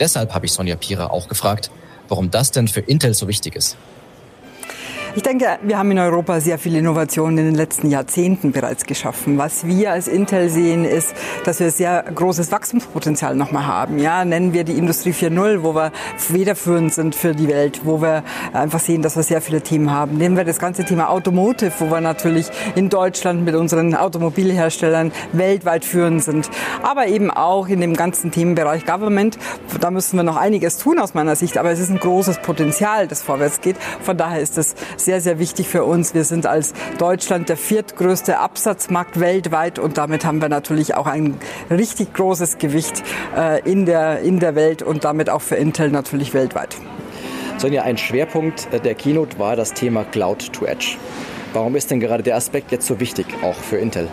Deshalb 0.00 0.34
habe 0.34 0.46
ich 0.46 0.52
Sonja 0.52 0.76
Pira 0.76 1.08
auch 1.08 1.28
gefragt, 1.28 1.70
warum 2.08 2.30
das 2.30 2.50
denn 2.50 2.68
für 2.68 2.80
Intel 2.80 3.14
so 3.14 3.28
wichtig 3.28 3.56
ist. 3.56 3.76
Ich 5.18 5.24
denke, 5.24 5.58
wir 5.62 5.76
haben 5.76 5.90
in 5.90 5.98
Europa 5.98 6.38
sehr 6.38 6.58
viele 6.58 6.78
Innovationen 6.78 7.38
in 7.38 7.46
den 7.46 7.54
letzten 7.56 7.90
Jahrzehnten 7.90 8.52
bereits 8.52 8.86
geschaffen. 8.86 9.36
Was 9.36 9.66
wir 9.66 9.90
als 9.90 10.06
Intel 10.06 10.48
sehen, 10.48 10.84
ist, 10.84 11.12
dass 11.44 11.58
wir 11.58 11.72
sehr 11.72 12.04
großes 12.14 12.52
Wachstumspotenzial 12.52 13.34
nochmal 13.34 13.66
haben. 13.66 13.98
Ja, 13.98 14.24
nennen 14.24 14.52
wir 14.52 14.62
die 14.62 14.78
Industrie 14.78 15.10
4.0, 15.10 15.64
wo 15.64 15.74
wir 15.74 15.90
federführend 16.16 16.94
sind 16.94 17.16
für 17.16 17.34
die 17.34 17.48
Welt, 17.48 17.80
wo 17.82 18.00
wir 18.00 18.22
einfach 18.52 18.78
sehen, 18.78 19.02
dass 19.02 19.16
wir 19.16 19.24
sehr 19.24 19.40
viele 19.40 19.60
Themen 19.60 19.90
haben. 19.90 20.18
Nehmen 20.18 20.36
wir 20.36 20.44
das 20.44 20.60
ganze 20.60 20.84
Thema 20.84 21.10
Automotive, 21.10 21.72
wo 21.80 21.90
wir 21.90 22.00
natürlich 22.00 22.46
in 22.76 22.88
Deutschland 22.88 23.44
mit 23.44 23.56
unseren 23.56 23.96
Automobilherstellern 23.96 25.10
weltweit 25.32 25.84
führend 25.84 26.22
sind. 26.22 26.48
Aber 26.84 27.08
eben 27.08 27.32
auch 27.32 27.66
in 27.66 27.80
dem 27.80 27.94
ganzen 27.94 28.30
Themenbereich 28.30 28.86
Government. 28.86 29.36
Da 29.80 29.90
müssen 29.90 30.14
wir 30.16 30.22
noch 30.22 30.36
einiges 30.36 30.78
tun 30.78 31.00
aus 31.00 31.14
meiner 31.14 31.34
Sicht. 31.34 31.58
Aber 31.58 31.72
es 31.72 31.80
ist 31.80 31.90
ein 31.90 31.98
großes 31.98 32.38
Potenzial, 32.38 33.08
das 33.08 33.24
vorwärts 33.24 33.60
geht. 33.60 33.74
Von 34.00 34.16
daher 34.16 34.38
ist 34.38 34.56
es 34.58 34.76
sehr, 35.08 35.22
sehr 35.22 35.38
wichtig 35.38 35.68
für 35.68 35.84
uns. 35.84 36.12
Wir 36.12 36.24
sind 36.24 36.44
als 36.44 36.74
Deutschland 36.98 37.48
der 37.48 37.56
viertgrößte 37.56 38.40
Absatzmarkt 38.40 39.18
weltweit 39.18 39.78
und 39.78 39.96
damit 39.96 40.26
haben 40.26 40.42
wir 40.42 40.50
natürlich 40.50 40.96
auch 40.96 41.06
ein 41.06 41.38
richtig 41.70 42.12
großes 42.12 42.58
Gewicht 42.58 43.02
äh, 43.34 43.62
in, 43.62 43.86
der, 43.86 44.18
in 44.18 44.38
der 44.38 44.54
Welt 44.54 44.82
und 44.82 45.04
damit 45.04 45.30
auch 45.30 45.40
für 45.40 45.54
Intel 45.54 45.90
natürlich 45.90 46.34
weltweit. 46.34 46.76
Sonja, 47.56 47.84
ein 47.84 47.96
Schwerpunkt 47.96 48.68
der 48.84 48.94
Keynote 48.94 49.38
war 49.38 49.56
das 49.56 49.72
Thema 49.72 50.04
Cloud 50.04 50.52
to 50.52 50.66
Edge. 50.66 50.98
Warum 51.54 51.76
ist 51.76 51.90
denn 51.90 51.98
gerade 51.98 52.22
der 52.22 52.36
Aspekt 52.36 52.72
jetzt 52.72 52.86
so 52.86 53.00
wichtig, 53.00 53.26
auch 53.42 53.54
für 53.54 53.78
Intel? 53.78 54.08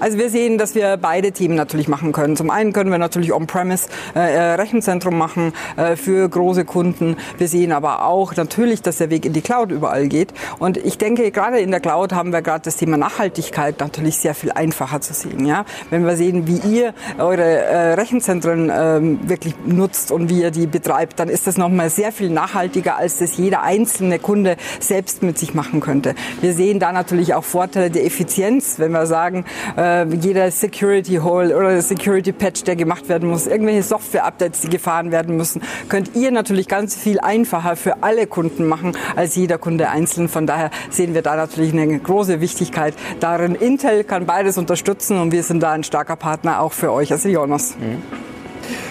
Also 0.00 0.18
wir 0.18 0.28
sehen, 0.28 0.58
dass 0.58 0.74
wir 0.74 0.96
beide 0.96 1.30
Themen 1.30 1.54
natürlich 1.54 1.86
machen 1.86 2.12
können. 2.12 2.36
Zum 2.36 2.50
einen 2.50 2.72
können 2.72 2.90
wir 2.90 2.98
natürlich 2.98 3.32
On-Premise 3.32 3.88
äh, 4.14 4.20
Rechenzentrum 4.20 5.16
machen 5.16 5.52
äh, 5.76 5.94
für 5.94 6.28
große 6.28 6.64
Kunden. 6.64 7.16
Wir 7.38 7.46
sehen 7.46 7.70
aber 7.70 8.04
auch 8.04 8.34
natürlich, 8.34 8.82
dass 8.82 8.98
der 8.98 9.08
Weg 9.08 9.24
in 9.24 9.32
die 9.32 9.40
Cloud 9.40 9.70
überall 9.70 10.08
geht. 10.08 10.34
Und 10.58 10.76
ich 10.76 10.98
denke, 10.98 11.30
gerade 11.30 11.60
in 11.60 11.70
der 11.70 11.80
Cloud 11.80 12.12
haben 12.12 12.32
wir 12.32 12.42
gerade 12.42 12.64
das 12.64 12.76
Thema 12.76 12.96
Nachhaltigkeit 12.96 13.78
natürlich 13.78 14.18
sehr 14.18 14.34
viel 14.34 14.50
einfacher 14.50 15.00
zu 15.00 15.14
sehen. 15.14 15.46
Ja? 15.46 15.64
Wenn 15.90 16.04
wir 16.04 16.16
sehen, 16.16 16.48
wie 16.48 16.58
ihr 16.68 16.92
eure 17.18 17.42
äh, 17.42 17.94
Rechenzentren 17.94 18.70
ähm, 18.74 19.20
wirklich 19.28 19.54
nutzt 19.64 20.10
und 20.10 20.28
wie 20.28 20.42
ihr 20.42 20.50
die 20.50 20.66
betreibt, 20.66 21.20
dann 21.20 21.28
ist 21.28 21.46
das 21.46 21.56
nochmal 21.56 21.88
sehr 21.88 22.10
viel 22.10 22.30
nachhaltiger, 22.30 22.96
als 22.96 23.18
das 23.18 23.36
jeder 23.36 23.62
einzelne 23.62 24.18
Kunde 24.18 24.56
selbst 24.80 25.22
mit 25.22 25.38
sich 25.38 25.54
machen 25.54 25.80
könnte. 25.80 26.14
Wir 26.40 26.52
sehen 26.52 26.80
da 26.80 26.89
natürlich 26.92 27.34
auch 27.34 27.44
Vorteile 27.44 27.90
der 27.90 28.04
Effizienz, 28.04 28.78
wenn 28.78 28.92
wir 28.92 29.06
sagen, 29.06 29.44
äh, 29.76 30.06
jeder 30.06 30.50
Security 30.50 31.16
Hole 31.16 31.56
oder 31.56 31.80
Security 31.82 32.32
Patch, 32.32 32.64
der 32.64 32.76
gemacht 32.76 33.08
werden 33.08 33.28
muss, 33.28 33.46
irgendwelche 33.46 33.82
Software-Updates, 33.82 34.60
die 34.62 34.68
gefahren 34.68 35.10
werden 35.10 35.36
müssen, 35.36 35.62
könnt 35.88 36.14
ihr 36.14 36.30
natürlich 36.30 36.68
ganz 36.68 36.96
viel 36.96 37.20
einfacher 37.20 37.76
für 37.76 38.02
alle 38.02 38.26
Kunden 38.26 38.66
machen 38.66 38.96
als 39.16 39.36
jeder 39.36 39.58
Kunde 39.58 39.90
einzeln. 39.90 40.28
Von 40.28 40.46
daher 40.46 40.70
sehen 40.90 41.14
wir 41.14 41.22
da 41.22 41.36
natürlich 41.36 41.72
eine 41.72 41.98
große 41.98 42.40
Wichtigkeit 42.40 42.94
darin. 43.20 43.54
Intel 43.54 44.04
kann 44.04 44.26
beides 44.26 44.58
unterstützen 44.58 45.18
und 45.18 45.32
wir 45.32 45.42
sind 45.42 45.62
da 45.62 45.72
ein 45.72 45.84
starker 45.84 46.16
Partner 46.16 46.60
auch 46.60 46.72
für 46.72 46.92
euch 46.92 47.12
als 47.12 47.24
Ionos. 47.24 47.74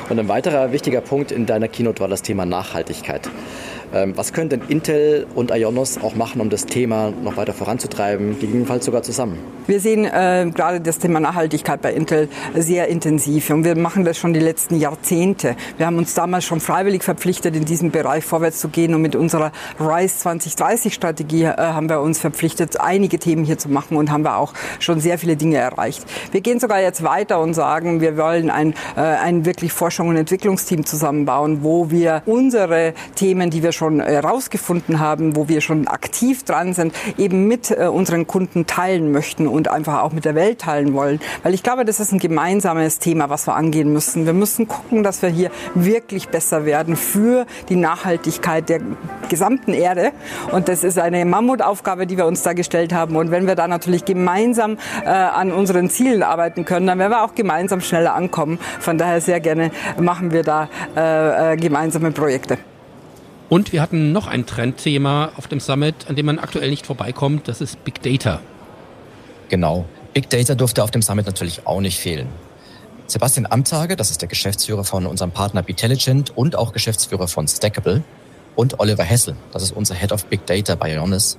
Und 0.09 0.19
ein 0.19 0.27
weiterer 0.27 0.71
wichtiger 0.71 1.01
Punkt 1.01 1.31
in 1.31 1.45
deiner 1.45 1.67
Keynote 1.67 1.99
war 1.99 2.07
das 2.07 2.23
Thema 2.23 2.45
Nachhaltigkeit. 2.45 3.29
Ähm, 3.93 4.13
Was 4.15 4.33
können 4.33 4.49
denn 4.49 4.61
Intel 4.67 5.25
und 5.35 5.51
Ionos 5.51 5.97
auch 6.01 6.15
machen, 6.15 6.41
um 6.41 6.49
das 6.49 6.65
Thema 6.65 7.11
noch 7.23 7.37
weiter 7.37 7.53
voranzutreiben, 7.53 8.39
gegebenenfalls 8.39 8.85
sogar 8.85 9.01
zusammen? 9.01 9.39
Wir 9.65 9.79
sehen 9.79 10.05
äh, 10.05 10.49
gerade 10.53 10.81
das 10.81 10.99
Thema 10.99 11.19
Nachhaltigkeit 11.19 11.81
bei 11.81 11.93
Intel 11.93 12.27
sehr 12.55 12.87
intensiv 12.87 13.49
und 13.49 13.63
wir 13.63 13.75
machen 13.75 14.03
das 14.03 14.17
schon 14.17 14.33
die 14.33 14.39
letzten 14.39 14.79
Jahrzehnte. 14.79 15.55
Wir 15.77 15.85
haben 15.85 15.97
uns 15.97 16.13
damals 16.13 16.45
schon 16.45 16.59
freiwillig 16.59 17.03
verpflichtet, 17.03 17.55
in 17.55 17.65
diesem 17.65 17.91
Bereich 17.91 18.25
vorwärts 18.25 18.59
zu 18.59 18.69
gehen 18.69 18.93
und 18.93 19.01
mit 19.01 19.15
unserer 19.15 19.51
RISE 19.79 20.17
2030 20.19 20.93
Strategie 20.93 21.43
äh, 21.43 21.55
haben 21.55 21.89
wir 21.89 22.01
uns 22.01 22.19
verpflichtet, 22.19 22.79
einige 22.79 23.19
Themen 23.19 23.43
hier 23.43 23.57
zu 23.57 23.69
machen 23.69 23.97
und 23.97 24.11
haben 24.11 24.23
wir 24.23 24.37
auch 24.37 24.53
schon 24.79 24.99
sehr 24.99 25.17
viele 25.17 25.35
Dinge 25.35 25.57
erreicht. 25.57 26.03
Wir 26.31 26.41
gehen 26.41 26.59
sogar 26.59 26.81
jetzt 26.81 27.03
weiter 27.03 27.39
und 27.39 27.53
sagen, 27.53 28.01
wir 28.01 28.17
wollen 28.17 28.49
ein, 28.49 28.73
äh, 28.95 29.01
ein 29.01 29.45
wirklich 29.45 29.71
Forschung- 29.71 30.09
und 30.09 30.17
Entwicklungsteam 30.17 30.85
zusammenbauen, 30.85 31.63
wo 31.63 31.89
wir 31.89 32.21
unsere 32.25 32.93
Themen, 33.15 33.49
die 33.49 33.63
wir 33.63 33.71
schon 33.71 33.78
herausgefunden 33.81 34.99
haben, 34.99 35.35
wo 35.35 35.47
wir 35.47 35.61
schon 35.61 35.87
aktiv 35.87 36.43
dran 36.43 36.73
sind, 36.73 36.93
eben 37.17 37.47
mit 37.47 37.71
äh, 37.71 37.87
unseren 37.87 38.27
Kunden 38.27 38.65
teilen 38.65 39.11
möchten 39.11 39.47
und 39.47 39.69
einfach 39.69 40.01
auch 40.03 40.11
mit 40.11 40.25
der 40.25 40.35
Welt 40.35 40.61
teilen 40.61 40.93
wollen. 40.93 41.19
Weil 41.43 41.53
ich 41.53 41.63
glaube, 41.63 41.85
das 41.85 41.99
ist 41.99 42.11
ein 42.11 42.19
gemeinsames 42.19 42.99
Thema, 42.99 43.29
was 43.29 43.47
wir 43.47 43.55
angehen 43.55 43.91
müssen. 43.91 44.25
Wir 44.25 44.33
müssen 44.33 44.67
gucken, 44.67 45.03
dass 45.03 45.21
wir 45.21 45.29
hier 45.29 45.51
wirklich 45.75 46.29
besser 46.29 46.65
werden 46.65 46.95
für 46.95 47.45
die 47.69 47.75
Nachhaltigkeit 47.75 48.69
der 48.69 48.81
gesamten 49.29 49.73
Erde. 49.73 50.11
Und 50.51 50.67
das 50.67 50.83
ist 50.83 50.99
eine 50.99 51.25
Mammutaufgabe, 51.25 52.07
die 52.07 52.17
wir 52.17 52.25
uns 52.25 52.43
da 52.43 52.53
gestellt 52.53 52.93
haben. 52.93 53.15
Und 53.15 53.31
wenn 53.31 53.47
wir 53.47 53.55
da 53.55 53.67
natürlich 53.67 54.05
gemeinsam 54.05 54.77
äh, 55.05 55.09
an 55.09 55.51
unseren 55.51 55.89
Zielen 55.89 56.23
arbeiten 56.23 56.65
können, 56.65 56.87
dann 56.87 56.99
werden 56.99 57.11
wir 57.11 57.23
auch 57.23 57.35
gemeinsam 57.35 57.81
schneller 57.81 58.15
ankommen. 58.15 58.59
Von 58.79 58.97
daher 58.97 59.21
sehr 59.21 59.39
gerne 59.39 59.71
machen 59.99 60.31
wir 60.31 60.43
da 60.43 60.69
äh, 60.95 61.53
äh, 61.53 61.57
gemeinsame 61.57 62.11
Projekte. 62.11 62.57
Und 63.49 63.73
wir 63.73 63.81
hatten 63.81 64.11
noch 64.11 64.27
ein 64.27 64.45
Trendthema 64.45 65.31
auf 65.35 65.47
dem 65.47 65.59
Summit, 65.59 66.07
an 66.07 66.15
dem 66.15 66.27
man 66.27 66.39
aktuell 66.39 66.69
nicht 66.69 66.85
vorbeikommt. 66.85 67.47
Das 67.47 67.61
ist 67.61 67.83
Big 67.83 68.01
Data. 68.01 68.41
Genau. 69.49 69.85
Big 70.13 70.29
Data 70.29 70.55
durfte 70.55 70.83
auf 70.83 70.91
dem 70.91 71.01
Summit 71.01 71.25
natürlich 71.25 71.65
auch 71.65 71.81
nicht 71.81 71.99
fehlen. 71.99 72.27
Sebastian 73.07 73.47
Amtage, 73.47 73.95
das 73.95 74.11
ist 74.11 74.21
der 74.21 74.29
Geschäftsführer 74.29 74.83
von 74.83 75.07
unserem 75.07 75.31
Partner 75.31 75.63
Betelligent 75.63 76.37
und 76.37 76.55
auch 76.55 76.73
Geschäftsführer 76.73 77.27
von 77.27 77.47
Stackable, 77.47 78.03
und 78.55 78.79
Oliver 78.81 79.03
Hessel, 79.03 79.37
das 79.53 79.63
ist 79.63 79.71
unser 79.71 79.95
Head 79.95 80.11
of 80.11 80.25
Big 80.25 80.45
Data 80.45 80.75
bei 80.75 80.93
Ionis, 80.93 81.37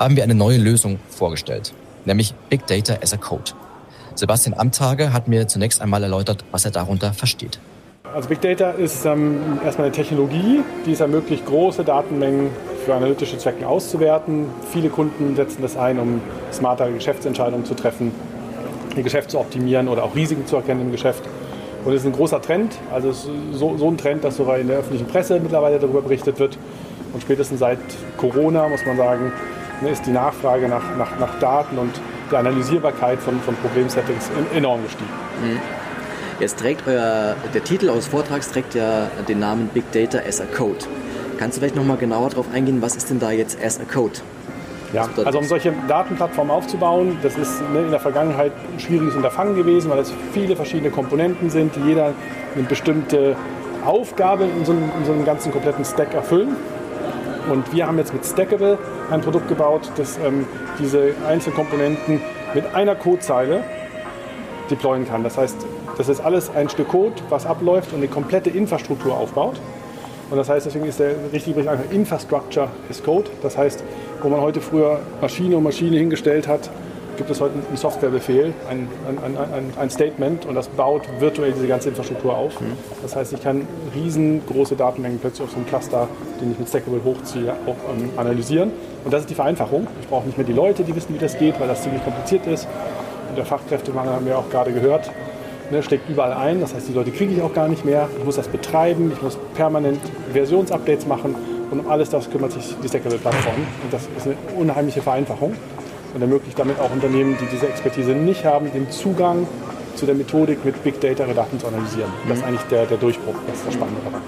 haben 0.00 0.16
wir 0.16 0.24
eine 0.24 0.34
neue 0.34 0.58
Lösung 0.58 0.98
vorgestellt, 1.08 1.72
nämlich 2.04 2.34
Big 2.48 2.66
Data 2.66 2.98
as 3.00 3.12
a 3.12 3.16
Code. 3.16 3.52
Sebastian 4.16 4.58
Amtage 4.58 5.12
hat 5.12 5.28
mir 5.28 5.46
zunächst 5.46 5.80
einmal 5.80 6.02
erläutert, 6.02 6.44
was 6.50 6.64
er 6.64 6.72
darunter 6.72 7.12
versteht. 7.12 7.60
Also 8.12 8.28
Big 8.28 8.40
Data 8.40 8.70
ist 8.70 9.04
ähm, 9.04 9.60
erstmal 9.64 9.86
eine 9.86 9.94
Technologie, 9.94 10.62
die 10.84 10.92
es 10.92 11.00
ermöglicht, 11.00 11.46
große 11.46 11.84
Datenmengen 11.84 12.50
für 12.84 12.94
analytische 12.94 13.38
Zwecke 13.38 13.68
auszuwerten. 13.68 14.46
Viele 14.72 14.88
Kunden 14.88 15.36
setzen 15.36 15.62
das 15.62 15.76
ein, 15.76 15.98
um 16.00 16.20
smartere 16.52 16.90
Geschäftsentscheidungen 16.92 17.64
zu 17.64 17.74
treffen, 17.74 18.12
ihr 18.96 19.02
Geschäft 19.04 19.30
zu 19.30 19.38
optimieren 19.38 19.86
oder 19.86 20.02
auch 20.02 20.16
Risiken 20.16 20.44
zu 20.46 20.56
erkennen 20.56 20.80
im 20.80 20.90
Geschäft. 20.90 21.22
Und 21.84 21.92
es 21.92 22.00
ist 22.00 22.06
ein 22.06 22.12
großer 22.12 22.42
Trend, 22.42 22.76
also 22.92 23.10
es 23.10 23.28
so, 23.52 23.76
so 23.76 23.88
ein 23.88 23.96
Trend, 23.96 24.24
dass 24.24 24.36
sogar 24.36 24.58
in 24.58 24.66
der 24.66 24.78
öffentlichen 24.78 25.06
Presse 25.06 25.38
mittlerweile 25.38 25.78
darüber 25.78 26.02
berichtet 26.02 26.40
wird. 26.40 26.58
Und 27.12 27.22
spätestens 27.22 27.60
seit 27.60 27.78
Corona, 28.16 28.68
muss 28.68 28.84
man 28.86 28.96
sagen, 28.96 29.32
ne, 29.82 29.90
ist 29.90 30.04
die 30.04 30.10
Nachfrage 30.12 30.68
nach, 30.68 30.96
nach, 30.98 31.18
nach 31.20 31.38
Daten 31.38 31.78
und 31.78 31.92
der 32.32 32.40
Analysierbarkeit 32.40 33.20
von, 33.20 33.40
von 33.40 33.54
Problemsettings 33.56 34.30
enorm 34.52 34.82
gestiegen. 34.82 35.10
Mhm. 35.42 35.79
Jetzt 36.40 36.58
trägt 36.58 36.88
euer, 36.88 37.36
der 37.52 37.64
Titel 37.64 37.90
eures 37.90 38.06
Vortrags 38.06 38.50
trägt 38.50 38.74
ja 38.74 39.10
den 39.28 39.40
Namen 39.40 39.68
Big 39.74 39.92
Data 39.92 40.20
as 40.26 40.40
a 40.40 40.46
Code. 40.46 40.78
Kannst 41.38 41.58
du 41.58 41.60
vielleicht 41.60 41.76
noch 41.76 41.84
mal 41.84 41.98
genauer 41.98 42.30
darauf 42.30 42.46
eingehen, 42.54 42.80
was 42.80 42.96
ist 42.96 43.10
denn 43.10 43.18
da 43.18 43.30
jetzt 43.30 43.62
as 43.62 43.78
a 43.78 43.84
Code? 43.84 44.14
Ja, 44.94 45.06
also 45.22 45.38
um 45.38 45.44
solche 45.44 45.74
Datenplattformen 45.86 46.50
aufzubauen, 46.50 47.18
das 47.22 47.36
ist 47.36 47.60
ne, 47.72 47.80
in 47.80 47.90
der 47.90 48.00
Vergangenheit 48.00 48.52
ein 48.72 48.80
schwieriges 48.80 49.14
Unterfangen 49.14 49.54
gewesen, 49.54 49.90
weil 49.90 49.98
es 49.98 50.14
viele 50.32 50.56
verschiedene 50.56 50.90
Komponenten 50.90 51.50
sind, 51.50 51.76
die 51.76 51.80
jeder 51.80 52.14
eine 52.54 52.64
bestimmte 52.64 53.36
Aufgabe 53.84 54.44
in 54.44 54.64
so, 54.64 54.72
einem, 54.72 54.90
in 54.98 55.04
so 55.04 55.12
einem 55.12 55.26
ganzen 55.26 55.52
kompletten 55.52 55.84
Stack 55.84 56.14
erfüllen. 56.14 56.56
Und 57.50 57.70
wir 57.72 57.86
haben 57.86 57.98
jetzt 57.98 58.14
mit 58.14 58.24
Stackable 58.24 58.78
ein 59.10 59.20
Produkt 59.20 59.48
gebaut, 59.48 59.92
das 59.96 60.18
ähm, 60.18 60.46
diese 60.78 61.12
Einzelkomponenten 61.28 62.22
mit 62.54 62.74
einer 62.74 62.94
Codezeile 62.94 63.62
deployen 64.70 65.06
kann. 65.06 65.22
Das 65.22 65.36
heißt, 65.36 65.66
das 65.96 66.08
ist 66.08 66.20
alles 66.20 66.50
ein 66.50 66.68
Stück 66.68 66.88
Code, 66.88 67.14
was 67.28 67.46
abläuft 67.46 67.92
und 67.92 67.98
eine 67.98 68.08
komplette 68.08 68.50
Infrastruktur 68.50 69.14
aufbaut. 69.16 69.60
Und 70.30 70.36
das 70.36 70.48
heißt, 70.48 70.66
deswegen 70.66 70.86
ist 70.86 71.00
der 71.00 71.14
richtige 71.32 71.56
Begriff 71.56 71.72
einfach 71.72 71.92
Infrastructure 71.92 72.68
is 72.88 73.02
Code. 73.02 73.28
Das 73.42 73.58
heißt, 73.58 73.82
wo 74.22 74.28
man 74.28 74.40
heute 74.40 74.60
früher 74.60 75.00
Maschine 75.20 75.56
um 75.56 75.64
Maschine 75.64 75.96
hingestellt 75.98 76.46
hat, 76.46 76.70
gibt 77.16 77.30
es 77.30 77.40
heute 77.40 77.54
einen 77.68 77.76
Softwarebefehl, 77.76 78.54
ein, 78.70 78.88
ein, 79.06 79.36
ein, 79.36 79.64
ein 79.78 79.90
Statement 79.90 80.46
und 80.46 80.54
das 80.54 80.68
baut 80.68 81.02
virtuell 81.18 81.52
diese 81.52 81.66
ganze 81.66 81.90
Infrastruktur 81.90 82.34
auf. 82.34 82.58
Mhm. 82.60 82.72
Das 83.02 83.14
heißt, 83.14 83.34
ich 83.34 83.42
kann 83.42 83.66
riesengroße 83.94 84.74
Datenmengen 84.74 85.18
plötzlich 85.18 85.42
auf 85.42 85.50
so 85.50 85.56
einem 85.56 85.66
Cluster, 85.66 86.08
den 86.40 86.52
ich 86.52 86.58
mit 86.58 86.68
Stackable 86.68 87.00
hochziehe, 87.04 87.52
auch 87.66 87.76
ähm, 87.92 88.08
analysieren. 88.16 88.72
Und 89.04 89.12
das 89.12 89.22
ist 89.22 89.30
die 89.30 89.34
Vereinfachung. 89.34 89.86
Ich 90.00 90.08
brauche 90.08 90.26
nicht 90.26 90.38
mehr 90.38 90.46
die 90.46 90.54
Leute, 90.54 90.82
die 90.82 90.96
wissen, 90.96 91.14
wie 91.14 91.18
das 91.18 91.36
geht, 91.36 91.60
weil 91.60 91.68
das 91.68 91.82
ziemlich 91.82 92.02
kompliziert 92.02 92.46
ist. 92.46 92.66
Und 93.28 93.36
der 93.36 93.44
Fachkräftemangel 93.44 94.14
haben 94.14 94.24
wir 94.24 94.38
auch 94.38 94.48
gerade 94.48 94.72
gehört. 94.72 95.10
Ne, 95.70 95.82
steckt 95.84 96.08
überall 96.10 96.32
ein, 96.32 96.60
das 96.60 96.74
heißt, 96.74 96.88
die 96.88 96.92
Leute 96.92 97.12
kriege 97.12 97.32
ich 97.32 97.42
auch 97.42 97.54
gar 97.54 97.68
nicht 97.68 97.84
mehr. 97.84 98.08
Ich 98.18 98.24
muss 98.24 98.36
das 98.36 98.48
betreiben, 98.48 99.12
ich 99.14 99.22
muss 99.22 99.38
permanent 99.54 100.00
Versionsupdates 100.32 101.06
machen 101.06 101.36
und 101.70 101.80
um 101.80 101.88
alles 101.88 102.10
das 102.10 102.28
kümmert 102.28 102.52
sich 102.52 102.74
die 102.82 102.88
Stackable-Plattform. 102.88 103.54
Und 103.84 103.92
das 103.92 104.08
ist 104.16 104.26
eine 104.26 104.36
unheimliche 104.58 105.00
Vereinfachung 105.00 105.54
und 106.12 106.20
ermöglicht 106.20 106.58
damit 106.58 106.80
auch 106.80 106.90
Unternehmen, 106.90 107.36
die 107.40 107.46
diese 107.46 107.68
Expertise 107.68 108.10
nicht 108.10 108.44
haben, 108.44 108.72
den 108.72 108.90
Zugang 108.90 109.46
zu 109.94 110.06
der 110.06 110.16
Methodik 110.16 110.64
mit 110.64 110.82
Big 110.82 111.00
Data 111.00 111.24
Daten 111.26 111.60
zu 111.60 111.68
analysieren. 111.68 112.10
Das 112.26 112.38
ist 112.38 112.42
mhm. 112.42 112.48
eigentlich 112.48 112.66
der, 112.68 112.86
der 112.86 112.96
Durchbruch, 112.96 113.34
das 113.46 113.58
ist 113.58 113.66
das 113.66 113.74
Spannende 113.74 114.00
daran. 114.04 114.22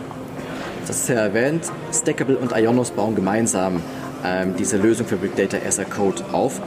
Das 0.87 0.97
ist 0.97 1.09
ja 1.09 1.15
erwähnt, 1.17 1.73
Stackable 1.93 2.37
und 2.37 2.53
Ionos 2.57 2.91
bauen 2.91 3.15
gemeinsam 3.15 3.83
ähm, 4.25 4.55
diese 4.59 4.77
Lösung 4.77 5.07
für 5.07 5.17
Big 5.17 5.35
Data 5.37 5.57
as 5.67 5.79
a 5.79 5.85
Code 5.85 6.23
auf. 6.33 6.61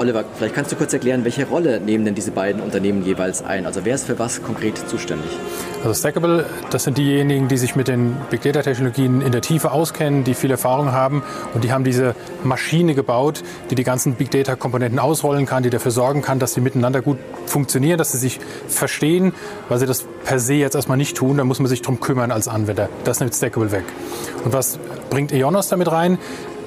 Oliver, 0.00 0.24
vielleicht 0.38 0.54
kannst 0.54 0.72
du 0.72 0.76
kurz 0.76 0.94
erklären, 0.94 1.24
welche 1.24 1.46
Rolle 1.46 1.78
nehmen 1.78 2.06
denn 2.06 2.14
diese 2.14 2.30
beiden 2.30 2.62
Unternehmen 2.62 3.04
jeweils 3.04 3.44
ein? 3.44 3.66
Also 3.66 3.84
wer 3.84 3.94
ist 3.94 4.06
für 4.06 4.18
was 4.18 4.42
konkret 4.42 4.78
zuständig? 4.88 5.30
Also 5.84 5.92
Stackable, 5.92 6.46
das 6.70 6.84
sind 6.84 6.96
diejenigen, 6.96 7.48
die 7.48 7.58
sich 7.58 7.76
mit 7.76 7.86
den 7.86 8.16
Big 8.30 8.40
Data 8.40 8.62
Technologien 8.62 9.20
in 9.20 9.30
der 9.30 9.42
Tiefe 9.42 9.72
auskennen, 9.72 10.24
die 10.24 10.32
viel 10.32 10.50
Erfahrung 10.50 10.92
haben 10.92 11.22
und 11.52 11.64
die 11.64 11.72
haben 11.72 11.84
diese 11.84 12.14
Maschine 12.42 12.94
gebaut, 12.94 13.42
die 13.68 13.74
die 13.74 13.84
ganzen 13.84 14.14
Big 14.14 14.30
Data 14.30 14.56
Komponenten 14.56 14.98
ausrollen 14.98 15.44
kann, 15.44 15.64
die 15.64 15.70
dafür 15.70 15.90
sorgen 15.90 16.22
kann, 16.22 16.38
dass 16.38 16.54
sie 16.54 16.62
miteinander 16.62 17.02
gut 17.02 17.18
funktionieren, 17.44 17.98
dass 17.98 18.12
sie 18.12 18.18
sich 18.18 18.40
verstehen, 18.68 19.34
weil 19.68 19.80
sie 19.80 19.86
das 19.86 20.06
per 20.24 20.38
se 20.38 20.54
jetzt 20.54 20.76
erstmal 20.76 20.96
nicht 20.96 21.14
tun, 21.14 21.36
da 21.36 21.44
muss 21.44 21.58
man 21.58 21.68
sich 21.68 21.82
drum 21.82 22.00
kümmern 22.00 22.30
als 22.30 22.48
Anwender. 22.48 22.88
Das 23.04 23.20
nimmt 23.20 23.34
Stackable 23.34 23.70
weg. 23.70 23.84
Und 24.46 24.54
was 24.54 24.78
bringt 25.10 25.30
Ionos 25.30 25.68
damit 25.68 25.92
rein? 25.92 26.18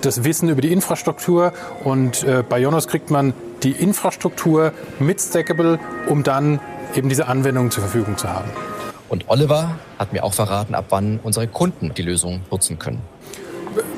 Das 0.06 0.24
Wissen 0.24 0.50
über 0.50 0.62
die 0.62 0.72
Infrastruktur 0.72 1.54
und 1.84 2.24
äh, 2.24 2.44
bei 2.48 2.60
Jonas 2.60 2.88
kriegt 2.88 3.10
man 3.10 3.34
die 3.63 3.72
Infrastruktur 3.72 4.74
mit 5.00 5.22
Stackable, 5.22 5.80
um 6.08 6.24
dann 6.24 6.60
eben 6.96 7.10
diese 7.10 7.28
Anwendungen 7.28 7.72
zur 7.72 7.84
Verfügung 7.84 8.18
zu 8.18 8.30
haben. 8.30 8.50
Und 9.10 9.26
Oliver 9.28 9.76
hat 10.00 10.12
mir 10.12 10.24
auch 10.24 10.34
verraten, 10.34 10.76
ab 10.76 10.86
wann 10.89 11.20
unsere 11.24 11.48
Kunden 11.48 11.94
die 11.94 12.02
Lösung 12.02 12.42
nutzen 12.50 12.80
können. 12.80 13.02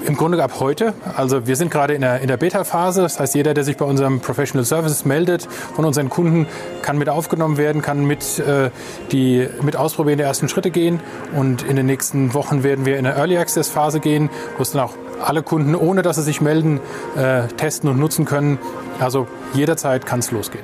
Im 0.06 0.16
Grunde 0.16 0.42
ab 0.42 0.60
heute. 0.60 0.94
Also 1.18 1.48
wir 1.48 1.56
sind 1.56 1.72
gerade 1.72 1.94
in 1.94 2.02
der, 2.02 2.22
in 2.22 2.28
der 2.28 2.38
Beta-Phase. 2.38 3.02
Das 3.02 3.20
heißt, 3.20 3.36
jeder, 3.36 3.54
der 3.54 3.64
sich 3.64 3.76
bei 3.76 3.86
unserem 3.86 4.22
Professional 4.22 4.64
Services 4.64 5.04
meldet, 5.04 5.48
von 5.76 5.84
unseren 5.84 6.10
Kunden, 6.10 6.48
kann 6.82 6.98
mit 6.98 7.10
aufgenommen 7.10 7.58
werden, 7.58 7.82
kann 7.82 8.06
mit, 8.06 8.40
äh, 8.40 8.70
die, 9.12 9.48
mit 9.62 9.76
ausprobieren, 9.76 10.18
die 10.18 10.24
ersten 10.24 10.48
Schritte 10.48 10.72
gehen. 10.72 11.00
Und 11.36 11.64
in 11.64 11.76
den 11.76 11.88
nächsten 11.88 12.34
Wochen 12.34 12.64
werden 12.64 12.86
wir 12.86 12.98
in 12.98 13.04
der 13.04 13.18
Early 13.18 13.38
Access 13.38 13.70
Phase 13.70 14.00
gehen, 14.00 14.30
wo 14.58 14.64
es 14.64 14.72
dann 14.72 14.82
auch 14.82 14.94
alle 15.24 15.44
Kunden, 15.44 15.76
ohne 15.76 16.02
dass 16.02 16.18
sie 16.18 16.24
sich 16.24 16.42
melden, 16.42 16.80
äh, 17.16 17.48
testen 17.48 17.90
und 17.90 18.00
nutzen 18.00 18.26
können. 18.26 18.60
Also 19.00 19.28
jederzeit 19.54 20.06
kann 20.06 20.20
es 20.20 20.32
losgehen. 20.32 20.64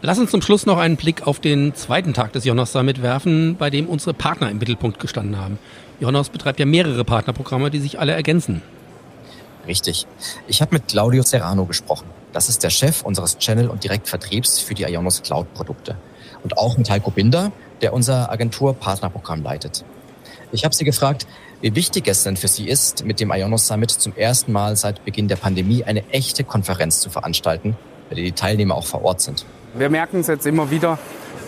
Lass 0.00 0.18
uns 0.18 0.30
zum 0.30 0.42
Schluss 0.42 0.64
noch 0.64 0.78
einen 0.78 0.96
Blick 0.96 1.26
auf 1.26 1.40
den 1.40 1.74
zweiten 1.74 2.14
Tag 2.14 2.32
des 2.32 2.44
Jonas 2.44 2.70
Summit 2.70 3.02
werfen, 3.02 3.56
bei 3.56 3.68
dem 3.68 3.88
unsere 3.88 4.14
Partner 4.14 4.48
im 4.48 4.58
Mittelpunkt 4.58 5.00
gestanden 5.00 5.38
haben. 5.38 5.58
Jonas 5.98 6.28
betreibt 6.28 6.60
ja 6.60 6.66
mehrere 6.66 7.04
Partnerprogramme, 7.04 7.70
die 7.70 7.80
sich 7.80 7.98
alle 7.98 8.12
ergänzen. 8.12 8.62
Richtig. 9.66 10.06
Ich 10.46 10.62
habe 10.62 10.74
mit 10.76 10.86
Claudio 10.86 11.22
Serrano 11.22 11.64
gesprochen. 11.64 12.06
Das 12.32 12.48
ist 12.48 12.62
der 12.62 12.70
Chef 12.70 13.02
unseres 13.02 13.38
Channel- 13.38 13.68
und 13.68 13.82
Direktvertriebs 13.82 14.60
für 14.60 14.74
die 14.74 14.84
Ionos 14.84 15.22
Cloud-Produkte. 15.22 15.96
Und 16.44 16.56
auch 16.56 16.78
mit 16.78 16.88
Heiko 16.88 17.10
Binder, 17.10 17.50
der 17.82 17.92
unser 17.92 18.30
Agentur-Partnerprogramm 18.30 19.42
leitet. 19.42 19.84
Ich 20.50 20.64
habe 20.64 20.74
sie 20.74 20.84
gefragt, 20.84 21.26
wie 21.60 21.74
wichtig 21.74 22.08
es 22.08 22.22
denn 22.22 22.36
für 22.36 22.48
sie 22.48 22.68
ist, 22.68 23.04
mit 23.04 23.20
dem 23.20 23.30
Ionos 23.30 23.66
Summit 23.66 23.90
zum 23.90 24.16
ersten 24.16 24.52
Mal 24.52 24.76
seit 24.76 25.04
Beginn 25.04 25.28
der 25.28 25.36
Pandemie 25.36 25.84
eine 25.84 26.08
echte 26.10 26.44
Konferenz 26.44 27.00
zu 27.00 27.10
veranstalten, 27.10 27.76
bei 28.08 28.14
der 28.14 28.24
die 28.24 28.32
Teilnehmer 28.32 28.74
auch 28.74 28.86
vor 28.86 29.02
Ort 29.04 29.20
sind. 29.20 29.44
Wir 29.74 29.90
merken 29.90 30.20
es 30.20 30.26
jetzt 30.28 30.46
immer 30.46 30.70
wieder, 30.70 30.98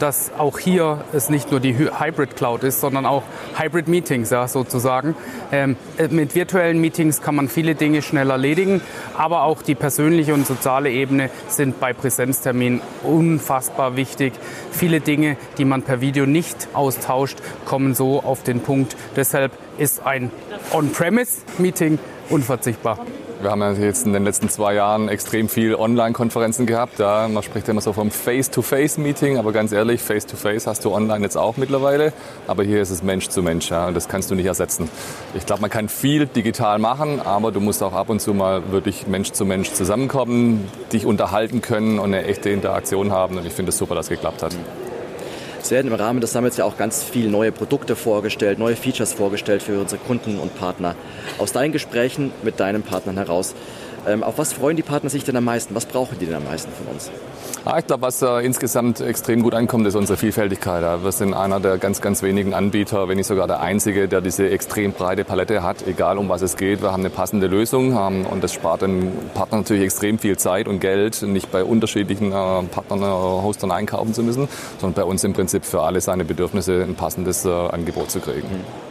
dass 0.00 0.32
auch 0.36 0.58
hier 0.58 1.04
es 1.12 1.30
nicht 1.30 1.50
nur 1.50 1.60
die 1.60 1.76
Hybrid 1.76 2.36
Cloud 2.36 2.64
ist, 2.64 2.80
sondern 2.80 3.06
auch 3.06 3.22
Hybrid 3.56 3.86
Meetings 3.86 4.30
ja, 4.30 4.48
sozusagen. 4.48 5.14
Ähm, 5.52 5.76
äh, 5.98 6.08
mit 6.08 6.34
virtuellen 6.34 6.80
Meetings 6.80 7.22
kann 7.22 7.36
man 7.36 7.48
viele 7.48 7.74
Dinge 7.74 8.02
schnell 8.02 8.30
erledigen, 8.30 8.80
aber 9.16 9.42
auch 9.42 9.62
die 9.62 9.74
persönliche 9.74 10.34
und 10.34 10.46
soziale 10.46 10.90
Ebene 10.90 11.30
sind 11.48 11.78
bei 11.80 11.92
Präsenzterminen 11.92 12.80
unfassbar 13.02 13.96
wichtig. 13.96 14.32
Viele 14.72 15.00
Dinge, 15.00 15.36
die 15.58 15.64
man 15.64 15.82
per 15.82 16.00
Video 16.00 16.26
nicht 16.26 16.68
austauscht, 16.72 17.38
kommen 17.64 17.94
so 17.94 18.22
auf 18.22 18.42
den 18.42 18.60
Punkt. 18.60 18.96
Deshalb 19.16 19.52
ist 19.78 20.04
ein 20.06 20.30
On-Premise-Meeting 20.72 21.98
unverzichtbar. 22.30 22.98
Wir 23.40 23.50
haben 23.50 23.62
ja 23.62 23.72
jetzt 23.72 24.04
in 24.04 24.12
den 24.12 24.24
letzten 24.24 24.50
zwei 24.50 24.74
Jahren 24.74 25.08
extrem 25.08 25.48
viel 25.48 25.74
Online-Konferenzen 25.74 26.66
gehabt. 26.66 26.98
Ja, 26.98 27.26
man 27.26 27.42
spricht 27.42 27.68
ja 27.68 27.72
immer 27.72 27.80
so 27.80 27.94
vom 27.94 28.10
Face-to-Face-Meeting, 28.10 29.38
aber 29.38 29.52
ganz 29.52 29.72
ehrlich, 29.72 30.02
Face-to-Face 30.02 30.66
hast 30.66 30.84
du 30.84 30.92
online 30.92 31.24
jetzt 31.24 31.36
auch 31.36 31.56
mittlerweile. 31.56 32.12
Aber 32.46 32.64
hier 32.64 32.82
ist 32.82 32.90
es 32.90 33.02
Mensch 33.02 33.28
zu 33.28 33.42
Mensch 33.42 33.70
ja, 33.70 33.86
und 33.88 33.94
das 33.94 34.08
kannst 34.08 34.30
du 34.30 34.34
nicht 34.34 34.44
ersetzen. 34.44 34.90
Ich 35.34 35.46
glaube, 35.46 35.62
man 35.62 35.70
kann 35.70 35.88
viel 35.88 36.26
digital 36.26 36.78
machen, 36.78 37.18
aber 37.18 37.50
du 37.50 37.60
musst 37.60 37.82
auch 37.82 37.94
ab 37.94 38.10
und 38.10 38.20
zu 38.20 38.34
mal 38.34 38.72
wirklich 38.72 39.06
Mensch 39.06 39.32
zu 39.32 39.46
Mensch 39.46 39.72
zusammenkommen, 39.72 40.68
dich 40.92 41.06
unterhalten 41.06 41.62
können 41.62 41.98
und 41.98 42.12
eine 42.12 42.26
echte 42.26 42.50
Interaktion 42.50 43.10
haben. 43.10 43.38
Und 43.38 43.46
ich 43.46 43.54
finde 43.54 43.70
es 43.70 43.78
super, 43.78 43.94
dass 43.94 44.06
es 44.06 44.10
geklappt 44.10 44.42
hat. 44.42 44.54
Es 45.62 45.70
werden 45.70 45.88
im 45.88 45.94
Rahmen 45.94 46.20
des 46.20 46.32
Summits 46.32 46.56
ja 46.56 46.64
auch 46.64 46.78
ganz 46.78 47.04
viele 47.04 47.28
neue 47.28 47.52
Produkte 47.52 47.94
vorgestellt, 47.94 48.58
neue 48.58 48.76
Features 48.76 49.12
vorgestellt 49.12 49.62
für 49.62 49.78
unsere 49.78 50.00
Kunden 50.00 50.38
und 50.38 50.58
Partner. 50.58 50.94
Aus 51.38 51.52
deinen 51.52 51.72
Gesprächen 51.72 52.32
mit 52.42 52.60
deinen 52.60 52.82
Partnern 52.82 53.18
heraus, 53.18 53.54
auf 54.22 54.38
was 54.38 54.52
freuen 54.52 54.76
die 54.76 54.82
Partner 54.82 55.10
sich 55.10 55.24
denn 55.24 55.36
am 55.36 55.44
meisten? 55.44 55.74
Was 55.74 55.86
brauchen 55.86 56.18
die 56.18 56.26
denn 56.26 56.36
am 56.36 56.44
meisten 56.44 56.70
von 56.72 56.94
uns? 56.94 57.10
Ah, 57.64 57.78
ich 57.78 57.86
glaube, 57.86 58.02
was 58.02 58.22
äh, 58.22 58.44
insgesamt 58.44 59.00
extrem 59.00 59.42
gut 59.42 59.54
ankommt, 59.54 59.86
ist 59.86 59.94
unsere 59.94 60.16
Vielfältigkeit. 60.16 60.82
Wir 61.02 61.12
sind 61.12 61.34
einer 61.34 61.60
der 61.60 61.76
ganz, 61.76 62.00
ganz 62.00 62.22
wenigen 62.22 62.54
Anbieter, 62.54 63.06
wenn 63.08 63.18
nicht 63.18 63.26
sogar 63.26 63.46
der 63.46 63.60
einzige, 63.60 64.08
der 64.08 64.22
diese 64.22 64.48
extrem 64.48 64.92
breite 64.92 65.24
Palette 65.24 65.62
hat, 65.62 65.86
egal 65.86 66.16
um 66.16 66.30
was 66.30 66.40
es 66.40 66.56
geht. 66.56 66.80
Wir 66.80 66.92
haben 66.92 67.00
eine 67.00 67.10
passende 67.10 67.48
Lösung 67.48 67.92
ähm, 67.92 68.24
und 68.24 68.42
das 68.42 68.54
spart 68.54 68.80
den 68.80 69.12
Partnern 69.34 69.60
natürlich 69.60 69.84
extrem 69.84 70.18
viel 70.18 70.38
Zeit 70.38 70.68
und 70.68 70.80
Geld, 70.80 71.20
nicht 71.20 71.52
bei 71.52 71.62
unterschiedlichen 71.62 72.32
äh, 72.32 72.32
Partnern, 72.32 73.02
äh, 73.02 73.04
Hostern 73.04 73.70
einkaufen 73.70 74.14
zu 74.14 74.22
müssen, 74.22 74.48
sondern 74.78 74.94
bei 74.94 75.04
uns 75.04 75.22
im 75.24 75.34
Prinzip 75.34 75.66
für 75.66 75.82
alle 75.82 76.00
seine 76.00 76.24
Bedürfnisse 76.24 76.82
ein 76.82 76.94
passendes 76.94 77.44
äh, 77.44 77.50
Angebot 77.50 78.10
zu 78.10 78.20
kriegen. 78.20 78.48
Mhm. 78.48 78.89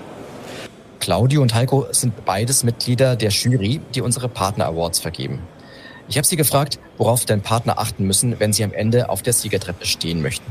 Claudio 1.09 1.41
und 1.41 1.55
Heiko 1.55 1.87
sind 1.89 2.23
beides 2.23 2.63
Mitglieder 2.63 3.15
der 3.15 3.31
Jury, 3.31 3.81
die 3.95 4.01
unsere 4.01 4.29
Partner 4.29 4.67
Awards 4.67 4.99
vergeben. 4.99 5.39
Ich 6.07 6.17
habe 6.17 6.27
sie 6.27 6.35
gefragt, 6.35 6.77
worauf 6.99 7.25
denn 7.25 7.41
Partner 7.41 7.79
achten 7.79 8.05
müssen, 8.05 8.39
wenn 8.39 8.53
sie 8.53 8.63
am 8.63 8.71
Ende 8.73 9.09
auf 9.09 9.23
der 9.23 9.33
Siegertreppe 9.33 9.87
stehen 9.87 10.21
möchten. 10.21 10.45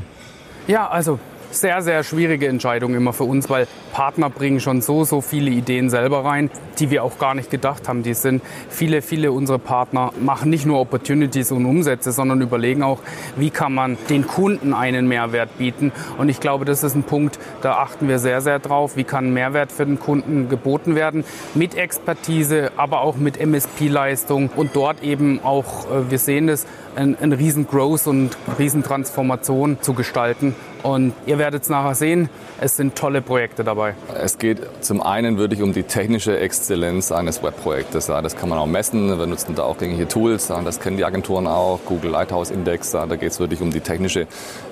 Ja, 0.66 0.88
also 0.88 1.20
sehr, 1.50 1.82
sehr 1.82 2.04
schwierige 2.04 2.48
Entscheidung 2.48 2.94
immer 2.94 3.12
für 3.12 3.24
uns, 3.24 3.48
weil 3.48 3.66
Partner 3.92 4.30
bringen 4.30 4.60
schon 4.60 4.80
so, 4.80 5.04
so 5.04 5.20
viele 5.20 5.50
Ideen 5.50 5.90
selber 5.90 6.24
rein, 6.24 6.50
die 6.78 6.90
wir 6.90 7.04
auch 7.04 7.18
gar 7.18 7.34
nicht 7.34 7.50
gedacht 7.50 7.88
haben. 7.88 8.02
Die 8.02 8.14
sind 8.14 8.42
viele, 8.68 9.02
viele 9.02 9.32
unserer 9.32 9.58
Partner 9.58 10.12
machen 10.20 10.50
nicht 10.50 10.66
nur 10.66 10.80
Opportunities 10.80 11.52
und 11.52 11.66
Umsätze, 11.66 12.12
sondern 12.12 12.40
überlegen 12.40 12.82
auch, 12.82 13.00
wie 13.36 13.50
kann 13.50 13.74
man 13.74 13.96
den 14.08 14.26
Kunden 14.26 14.72
einen 14.72 15.08
Mehrwert 15.08 15.58
bieten. 15.58 15.92
Und 16.18 16.28
ich 16.28 16.40
glaube, 16.40 16.64
das 16.64 16.84
ist 16.84 16.94
ein 16.94 17.02
Punkt, 17.02 17.38
da 17.62 17.74
achten 17.78 18.08
wir 18.08 18.18
sehr, 18.18 18.40
sehr 18.40 18.58
drauf. 18.58 18.96
Wie 18.96 19.04
kann 19.04 19.32
Mehrwert 19.32 19.72
für 19.72 19.86
den 19.86 19.98
Kunden 19.98 20.48
geboten 20.48 20.94
werden? 20.94 21.24
Mit 21.54 21.74
Expertise, 21.76 22.72
aber 22.76 23.00
auch 23.00 23.16
mit 23.16 23.38
MSP-Leistung 23.38 24.50
und 24.54 24.70
dort 24.74 25.02
eben 25.02 25.40
auch, 25.42 25.86
äh, 25.90 26.10
wir 26.10 26.18
sehen 26.18 26.48
es, 26.48 26.66
ein, 26.96 27.16
ein 27.20 27.32
riesen 27.32 27.66
Growth 27.66 28.06
und 28.06 28.36
riesen 28.58 28.82
Transformation 28.82 29.78
zu 29.80 29.94
gestalten. 29.94 30.54
Und 30.82 31.12
ihr 31.26 31.38
werdet 31.38 31.64
es 31.64 31.68
nachher 31.68 31.94
sehen, 31.94 32.28
es 32.60 32.76
sind 32.76 32.96
tolle 32.96 33.20
Projekte 33.20 33.64
dabei. 33.64 33.94
Es 34.14 34.38
geht 34.38 34.60
zum 34.80 35.02
einen 35.02 35.38
wirklich 35.38 35.62
um 35.62 35.72
die 35.72 35.82
technische 35.82 36.38
Exzellenz 36.38 37.12
eines 37.12 37.42
Webprojektes. 37.42 38.06
Das 38.06 38.36
kann 38.36 38.48
man 38.48 38.58
auch 38.58 38.66
messen. 38.66 39.18
Wir 39.18 39.26
nutzen 39.26 39.54
da 39.54 39.64
auch 39.64 39.78
gängige 39.78 40.08
Tools. 40.08 40.48
Das 40.48 40.80
kennen 40.80 40.96
die 40.96 41.04
Agenturen 41.04 41.46
auch. 41.46 41.80
Google 41.86 42.10
Lighthouse 42.10 42.50
Index. 42.50 42.92
Da 42.92 43.06
geht 43.06 43.30
es 43.30 43.40
wirklich 43.40 43.60
um 43.60 43.70
die 43.70 43.80
technische 43.80 44.26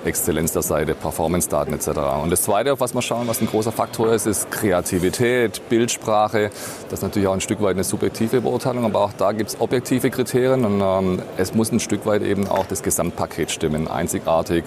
Exzellenz 0.05 0.53
der 0.53 0.61
Seite, 0.61 0.95
Performance-Daten 0.95 1.73
etc. 1.73 1.87
Und 2.23 2.29
das 2.29 2.43
Zweite, 2.43 2.73
auf 2.73 2.79
was 2.79 2.93
wir 2.93 3.01
schauen, 3.01 3.27
was 3.27 3.41
ein 3.41 3.47
großer 3.47 3.71
Faktor 3.71 4.13
ist, 4.13 4.25
ist 4.25 4.49
Kreativität, 4.51 5.61
Bildsprache. 5.69 6.49
Das 6.89 6.99
ist 6.99 7.03
natürlich 7.03 7.27
auch 7.27 7.33
ein 7.33 7.41
Stück 7.41 7.61
weit 7.61 7.75
eine 7.75 7.83
subjektive 7.83 8.41
Beurteilung, 8.41 8.85
aber 8.85 9.01
auch 9.01 9.13
da 9.13 9.31
gibt 9.33 9.49
es 9.49 9.61
objektive 9.61 10.09
Kriterien. 10.09 10.65
Und 10.65 10.81
ähm, 10.81 11.21
es 11.37 11.53
muss 11.53 11.71
ein 11.71 11.79
Stück 11.79 12.05
weit 12.05 12.21
eben 12.21 12.47
auch 12.47 12.65
das 12.65 12.83
Gesamtpaket 12.83 13.51
stimmen. 13.51 13.87
Einzigartig 13.87 14.63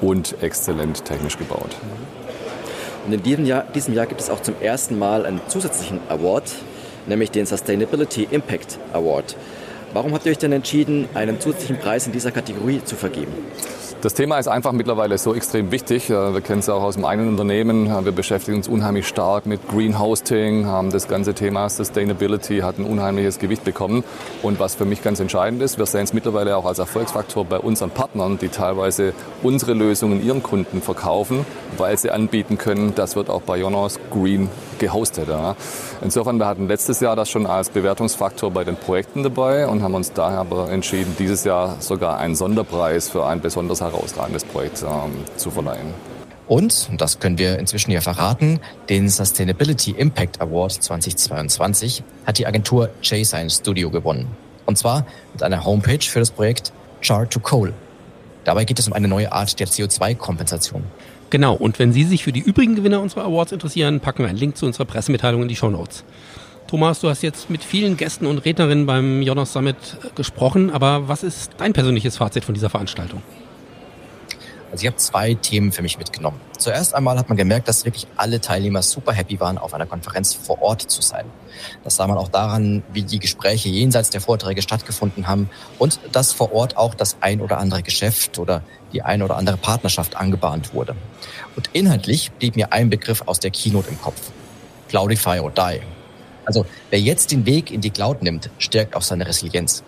und 0.00 0.42
exzellent 0.42 0.77
technisch 1.04 1.36
gebaut. 1.36 1.76
Und 3.06 3.12
in 3.12 3.22
diesem 3.22 3.46
Jahr, 3.46 3.64
diesem 3.74 3.94
Jahr 3.94 4.06
gibt 4.06 4.20
es 4.20 4.30
auch 4.30 4.42
zum 4.42 4.54
ersten 4.60 4.98
Mal 4.98 5.24
einen 5.24 5.40
zusätzlichen 5.48 6.00
Award, 6.08 6.52
nämlich 7.06 7.30
den 7.30 7.46
Sustainability 7.46 8.28
Impact 8.30 8.78
Award. 8.92 9.36
Warum 9.94 10.12
habt 10.12 10.26
ihr 10.26 10.32
euch 10.32 10.38
denn 10.38 10.52
entschieden, 10.52 11.08
einen 11.14 11.40
zusätzlichen 11.40 11.78
Preis 11.78 12.06
in 12.06 12.12
dieser 12.12 12.30
Kategorie 12.30 12.82
zu 12.84 12.96
vergeben? 12.96 13.32
Das 14.00 14.14
Thema 14.14 14.38
ist 14.38 14.46
einfach 14.46 14.70
mittlerweile 14.70 15.18
so 15.18 15.34
extrem 15.34 15.72
wichtig. 15.72 16.08
Wir 16.08 16.40
kennen 16.40 16.60
es 16.60 16.68
auch 16.68 16.82
aus 16.84 16.94
dem 16.94 17.04
eigenen 17.04 17.30
Unternehmen. 17.30 18.04
Wir 18.04 18.12
beschäftigen 18.12 18.58
uns 18.58 18.68
unheimlich 18.68 19.08
stark 19.08 19.44
mit 19.44 19.66
Green 19.66 19.98
Hosting. 19.98 20.68
Das 20.92 21.08
ganze 21.08 21.34
Thema 21.34 21.68
Sustainability 21.68 22.60
hat 22.60 22.78
ein 22.78 22.84
unheimliches 22.84 23.40
Gewicht 23.40 23.64
bekommen. 23.64 24.04
Und 24.40 24.60
was 24.60 24.76
für 24.76 24.84
mich 24.84 25.02
ganz 25.02 25.18
entscheidend 25.18 25.62
ist, 25.62 25.78
wir 25.78 25.86
sehen 25.86 26.04
es 26.04 26.12
mittlerweile 26.12 26.56
auch 26.56 26.64
als 26.64 26.78
Erfolgsfaktor 26.78 27.44
bei 27.44 27.58
unseren 27.58 27.90
Partnern, 27.90 28.38
die 28.38 28.50
teilweise 28.50 29.14
unsere 29.42 29.74
Lösungen 29.74 30.24
ihren 30.24 30.44
Kunden 30.44 30.80
verkaufen, 30.80 31.44
weil 31.76 31.98
sie 31.98 32.12
anbieten 32.12 32.56
können, 32.56 32.94
das 32.94 33.16
wird 33.16 33.28
auch 33.28 33.42
bei 33.42 33.56
Jonas 33.56 33.98
Green 34.12 34.48
gehostet. 34.78 35.28
Insofern, 36.02 36.38
wir 36.38 36.46
hatten 36.46 36.68
letztes 36.68 37.00
Jahr 37.00 37.16
das 37.16 37.28
schon 37.28 37.46
als 37.46 37.70
Bewertungsfaktor 37.70 38.50
bei 38.50 38.64
den 38.64 38.76
Projekten 38.76 39.22
dabei 39.22 39.66
und 39.66 39.82
haben 39.82 39.94
uns 39.94 40.12
daher 40.12 40.38
aber 40.38 40.70
entschieden, 40.70 41.16
dieses 41.18 41.44
Jahr 41.44 41.76
sogar 41.80 42.18
einen 42.18 42.34
Sonderpreis 42.34 43.08
für 43.08 43.26
ein 43.26 43.40
besonders 43.40 43.80
herausragendes 43.80 44.44
Projekt 44.44 44.82
ähm, 44.82 45.12
zu 45.36 45.50
verleihen. 45.50 45.94
Und, 46.48 46.88
das 46.96 47.20
können 47.20 47.36
wir 47.36 47.58
inzwischen 47.58 47.90
ja 47.90 48.00
verraten, 48.00 48.58
den 48.88 49.10
Sustainability 49.10 49.90
Impact 49.90 50.40
Award 50.40 50.72
2022 50.72 52.02
hat 52.26 52.38
die 52.38 52.46
Agentur 52.46 52.88
J-Science 53.02 53.56
Studio 53.56 53.90
gewonnen. 53.90 54.28
Und 54.64 54.78
zwar 54.78 55.06
mit 55.34 55.42
einer 55.42 55.64
Homepage 55.64 56.00
für 56.00 56.20
das 56.20 56.30
Projekt 56.30 56.72
Char 57.02 57.28
to 57.28 57.38
Coal. 57.40 57.74
Dabei 58.44 58.64
geht 58.64 58.78
es 58.78 58.86
um 58.86 58.94
eine 58.94 59.08
neue 59.08 59.30
Art 59.30 59.60
der 59.60 59.66
CO2-Kompensation. 59.68 60.84
Genau, 61.30 61.54
und 61.54 61.78
wenn 61.78 61.92
Sie 61.92 62.04
sich 62.04 62.24
für 62.24 62.32
die 62.32 62.40
übrigen 62.40 62.74
Gewinner 62.74 63.00
unserer 63.00 63.24
Awards 63.24 63.52
interessieren, 63.52 64.00
packen 64.00 64.20
wir 64.20 64.28
einen 64.28 64.38
Link 64.38 64.56
zu 64.56 64.64
unserer 64.64 64.86
Pressemitteilung 64.86 65.42
in 65.42 65.48
die 65.48 65.56
Show 65.56 65.68
Notes. 65.68 66.04
Thomas, 66.66 67.00
du 67.00 67.08
hast 67.08 67.22
jetzt 67.22 67.50
mit 67.50 67.62
vielen 67.62 67.96
Gästen 67.96 68.26
und 68.26 68.38
Rednerinnen 68.38 68.86
beim 68.86 69.22
Jonas 69.22 69.52
Summit 69.52 69.76
gesprochen, 70.14 70.70
aber 70.70 71.08
was 71.08 71.22
ist 71.22 71.52
dein 71.58 71.72
persönliches 71.72 72.16
Fazit 72.16 72.44
von 72.44 72.54
dieser 72.54 72.70
Veranstaltung? 72.70 73.22
Also 74.70 74.82
ich 74.82 74.86
habe 74.86 74.96
zwei 74.96 75.34
Themen 75.34 75.72
für 75.72 75.80
mich 75.80 75.96
mitgenommen. 75.98 76.40
Zuerst 76.58 76.94
einmal 76.94 77.18
hat 77.18 77.28
man 77.28 77.38
gemerkt, 77.38 77.68
dass 77.68 77.86
wirklich 77.86 78.06
alle 78.16 78.40
Teilnehmer 78.40 78.82
super 78.82 79.12
happy 79.12 79.40
waren, 79.40 79.56
auf 79.56 79.72
einer 79.72 79.86
Konferenz 79.86 80.34
vor 80.34 80.60
Ort 80.60 80.82
zu 80.82 81.00
sein. 81.00 81.24
Das 81.84 81.96
sah 81.96 82.06
man 82.06 82.18
auch 82.18 82.28
daran, 82.28 82.82
wie 82.92 83.02
die 83.02 83.18
Gespräche 83.18 83.70
jenseits 83.70 84.10
der 84.10 84.20
Vorträge 84.20 84.60
stattgefunden 84.60 85.26
haben 85.26 85.48
und 85.78 86.00
dass 86.12 86.32
vor 86.32 86.52
Ort 86.52 86.76
auch 86.76 86.94
das 86.94 87.16
ein 87.20 87.40
oder 87.40 87.58
andere 87.58 87.82
Geschäft 87.82 88.38
oder 88.38 88.62
die 88.92 89.02
ein 89.02 89.22
oder 89.22 89.36
andere 89.36 89.56
Partnerschaft 89.56 90.16
angebahnt 90.16 90.74
wurde. 90.74 90.94
Und 91.56 91.70
inhaltlich 91.72 92.30
blieb 92.32 92.56
mir 92.56 92.72
ein 92.72 92.90
Begriff 92.90 93.22
aus 93.26 93.40
der 93.40 93.50
Keynote 93.50 93.88
im 93.88 94.00
Kopf. 94.00 94.30
Cloudify 94.88 95.40
or 95.40 95.50
die. 95.50 95.80
Also 96.44 96.64
wer 96.90 97.00
jetzt 97.00 97.30
den 97.30 97.44
Weg 97.44 97.70
in 97.70 97.80
die 97.80 97.90
Cloud 97.90 98.22
nimmt, 98.22 98.50
stärkt 98.58 98.96
auch 98.96 99.02
seine 99.02 99.26
Resilienz. 99.26 99.84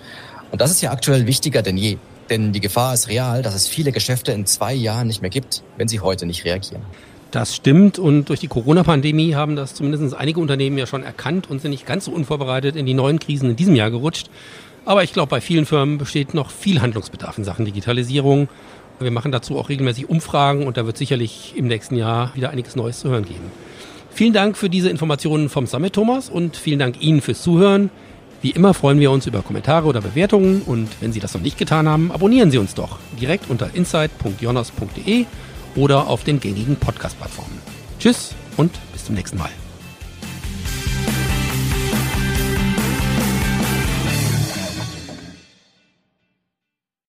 Und 0.50 0.60
das 0.60 0.70
ist 0.70 0.82
ja 0.82 0.90
aktuell 0.90 1.26
wichtiger 1.26 1.62
denn 1.62 1.76
je. 1.76 1.96
Denn 2.28 2.52
die 2.52 2.60
Gefahr 2.60 2.94
ist 2.94 3.08
real, 3.08 3.42
dass 3.42 3.54
es 3.54 3.66
viele 3.66 3.92
Geschäfte 3.92 4.32
in 4.32 4.46
zwei 4.46 4.74
Jahren 4.74 5.08
nicht 5.08 5.20
mehr 5.20 5.30
gibt, 5.30 5.62
wenn 5.76 5.88
sie 5.88 6.00
heute 6.00 6.26
nicht 6.26 6.44
reagieren. 6.44 6.82
Das 7.30 7.54
stimmt 7.54 7.98
und 7.98 8.28
durch 8.28 8.40
die 8.40 8.48
Corona-Pandemie 8.48 9.34
haben 9.34 9.56
das 9.56 9.74
zumindest 9.74 10.14
einige 10.14 10.40
Unternehmen 10.40 10.78
ja 10.78 10.86
schon 10.86 11.02
erkannt 11.02 11.48
und 11.48 11.60
sind 11.60 11.70
nicht 11.70 11.86
ganz 11.86 12.04
so 12.04 12.12
unvorbereitet 12.12 12.76
in 12.76 12.86
die 12.86 12.94
neuen 12.94 13.20
Krisen 13.20 13.50
in 13.50 13.56
diesem 13.56 13.76
Jahr 13.76 13.90
gerutscht. 13.90 14.30
Aber 14.84 15.04
ich 15.04 15.12
glaube, 15.12 15.30
bei 15.30 15.40
vielen 15.40 15.66
Firmen 15.66 15.98
besteht 15.98 16.34
noch 16.34 16.50
viel 16.50 16.80
Handlungsbedarf 16.80 17.38
in 17.38 17.44
Sachen 17.44 17.64
Digitalisierung. 17.64 18.48
Wir 19.00 19.10
machen 19.10 19.32
dazu 19.32 19.58
auch 19.58 19.70
regelmäßig 19.70 20.10
Umfragen 20.10 20.66
und 20.66 20.76
da 20.76 20.84
wird 20.84 20.98
sicherlich 20.98 21.54
im 21.56 21.66
nächsten 21.66 21.96
Jahr 21.96 22.34
wieder 22.34 22.50
einiges 22.50 22.76
Neues 22.76 23.00
zu 23.00 23.08
hören 23.08 23.24
geben. 23.24 23.50
Vielen 24.10 24.34
Dank 24.34 24.58
für 24.58 24.68
diese 24.68 24.90
Informationen 24.90 25.48
vom 25.48 25.66
Summit, 25.66 25.94
Thomas, 25.94 26.28
und 26.28 26.56
vielen 26.56 26.78
Dank 26.78 27.00
Ihnen 27.00 27.22
fürs 27.22 27.42
Zuhören. 27.42 27.90
Wie 28.42 28.50
immer 28.50 28.74
freuen 28.74 29.00
wir 29.00 29.10
uns 29.10 29.26
über 29.26 29.42
Kommentare 29.42 29.86
oder 29.86 30.00
Bewertungen 30.00 30.62
und 30.62 30.88
wenn 31.00 31.12
Sie 31.12 31.20
das 31.20 31.34
noch 31.34 31.40
nicht 31.40 31.58
getan 31.58 31.88
haben, 31.88 32.12
abonnieren 32.12 32.50
Sie 32.50 32.58
uns 32.58 32.74
doch 32.74 32.98
direkt 33.18 33.48
unter 33.48 33.74
insight.jonas.de 33.74 35.24
oder 35.76 36.08
auf 36.08 36.24
den 36.24 36.40
gängigen 36.40 36.76
Podcast-Plattformen. 36.76 37.58
Tschüss 37.98 38.34
und 38.56 38.72
bis 38.92 39.04
zum 39.04 39.14
nächsten 39.14 39.38
Mal. 39.38 39.50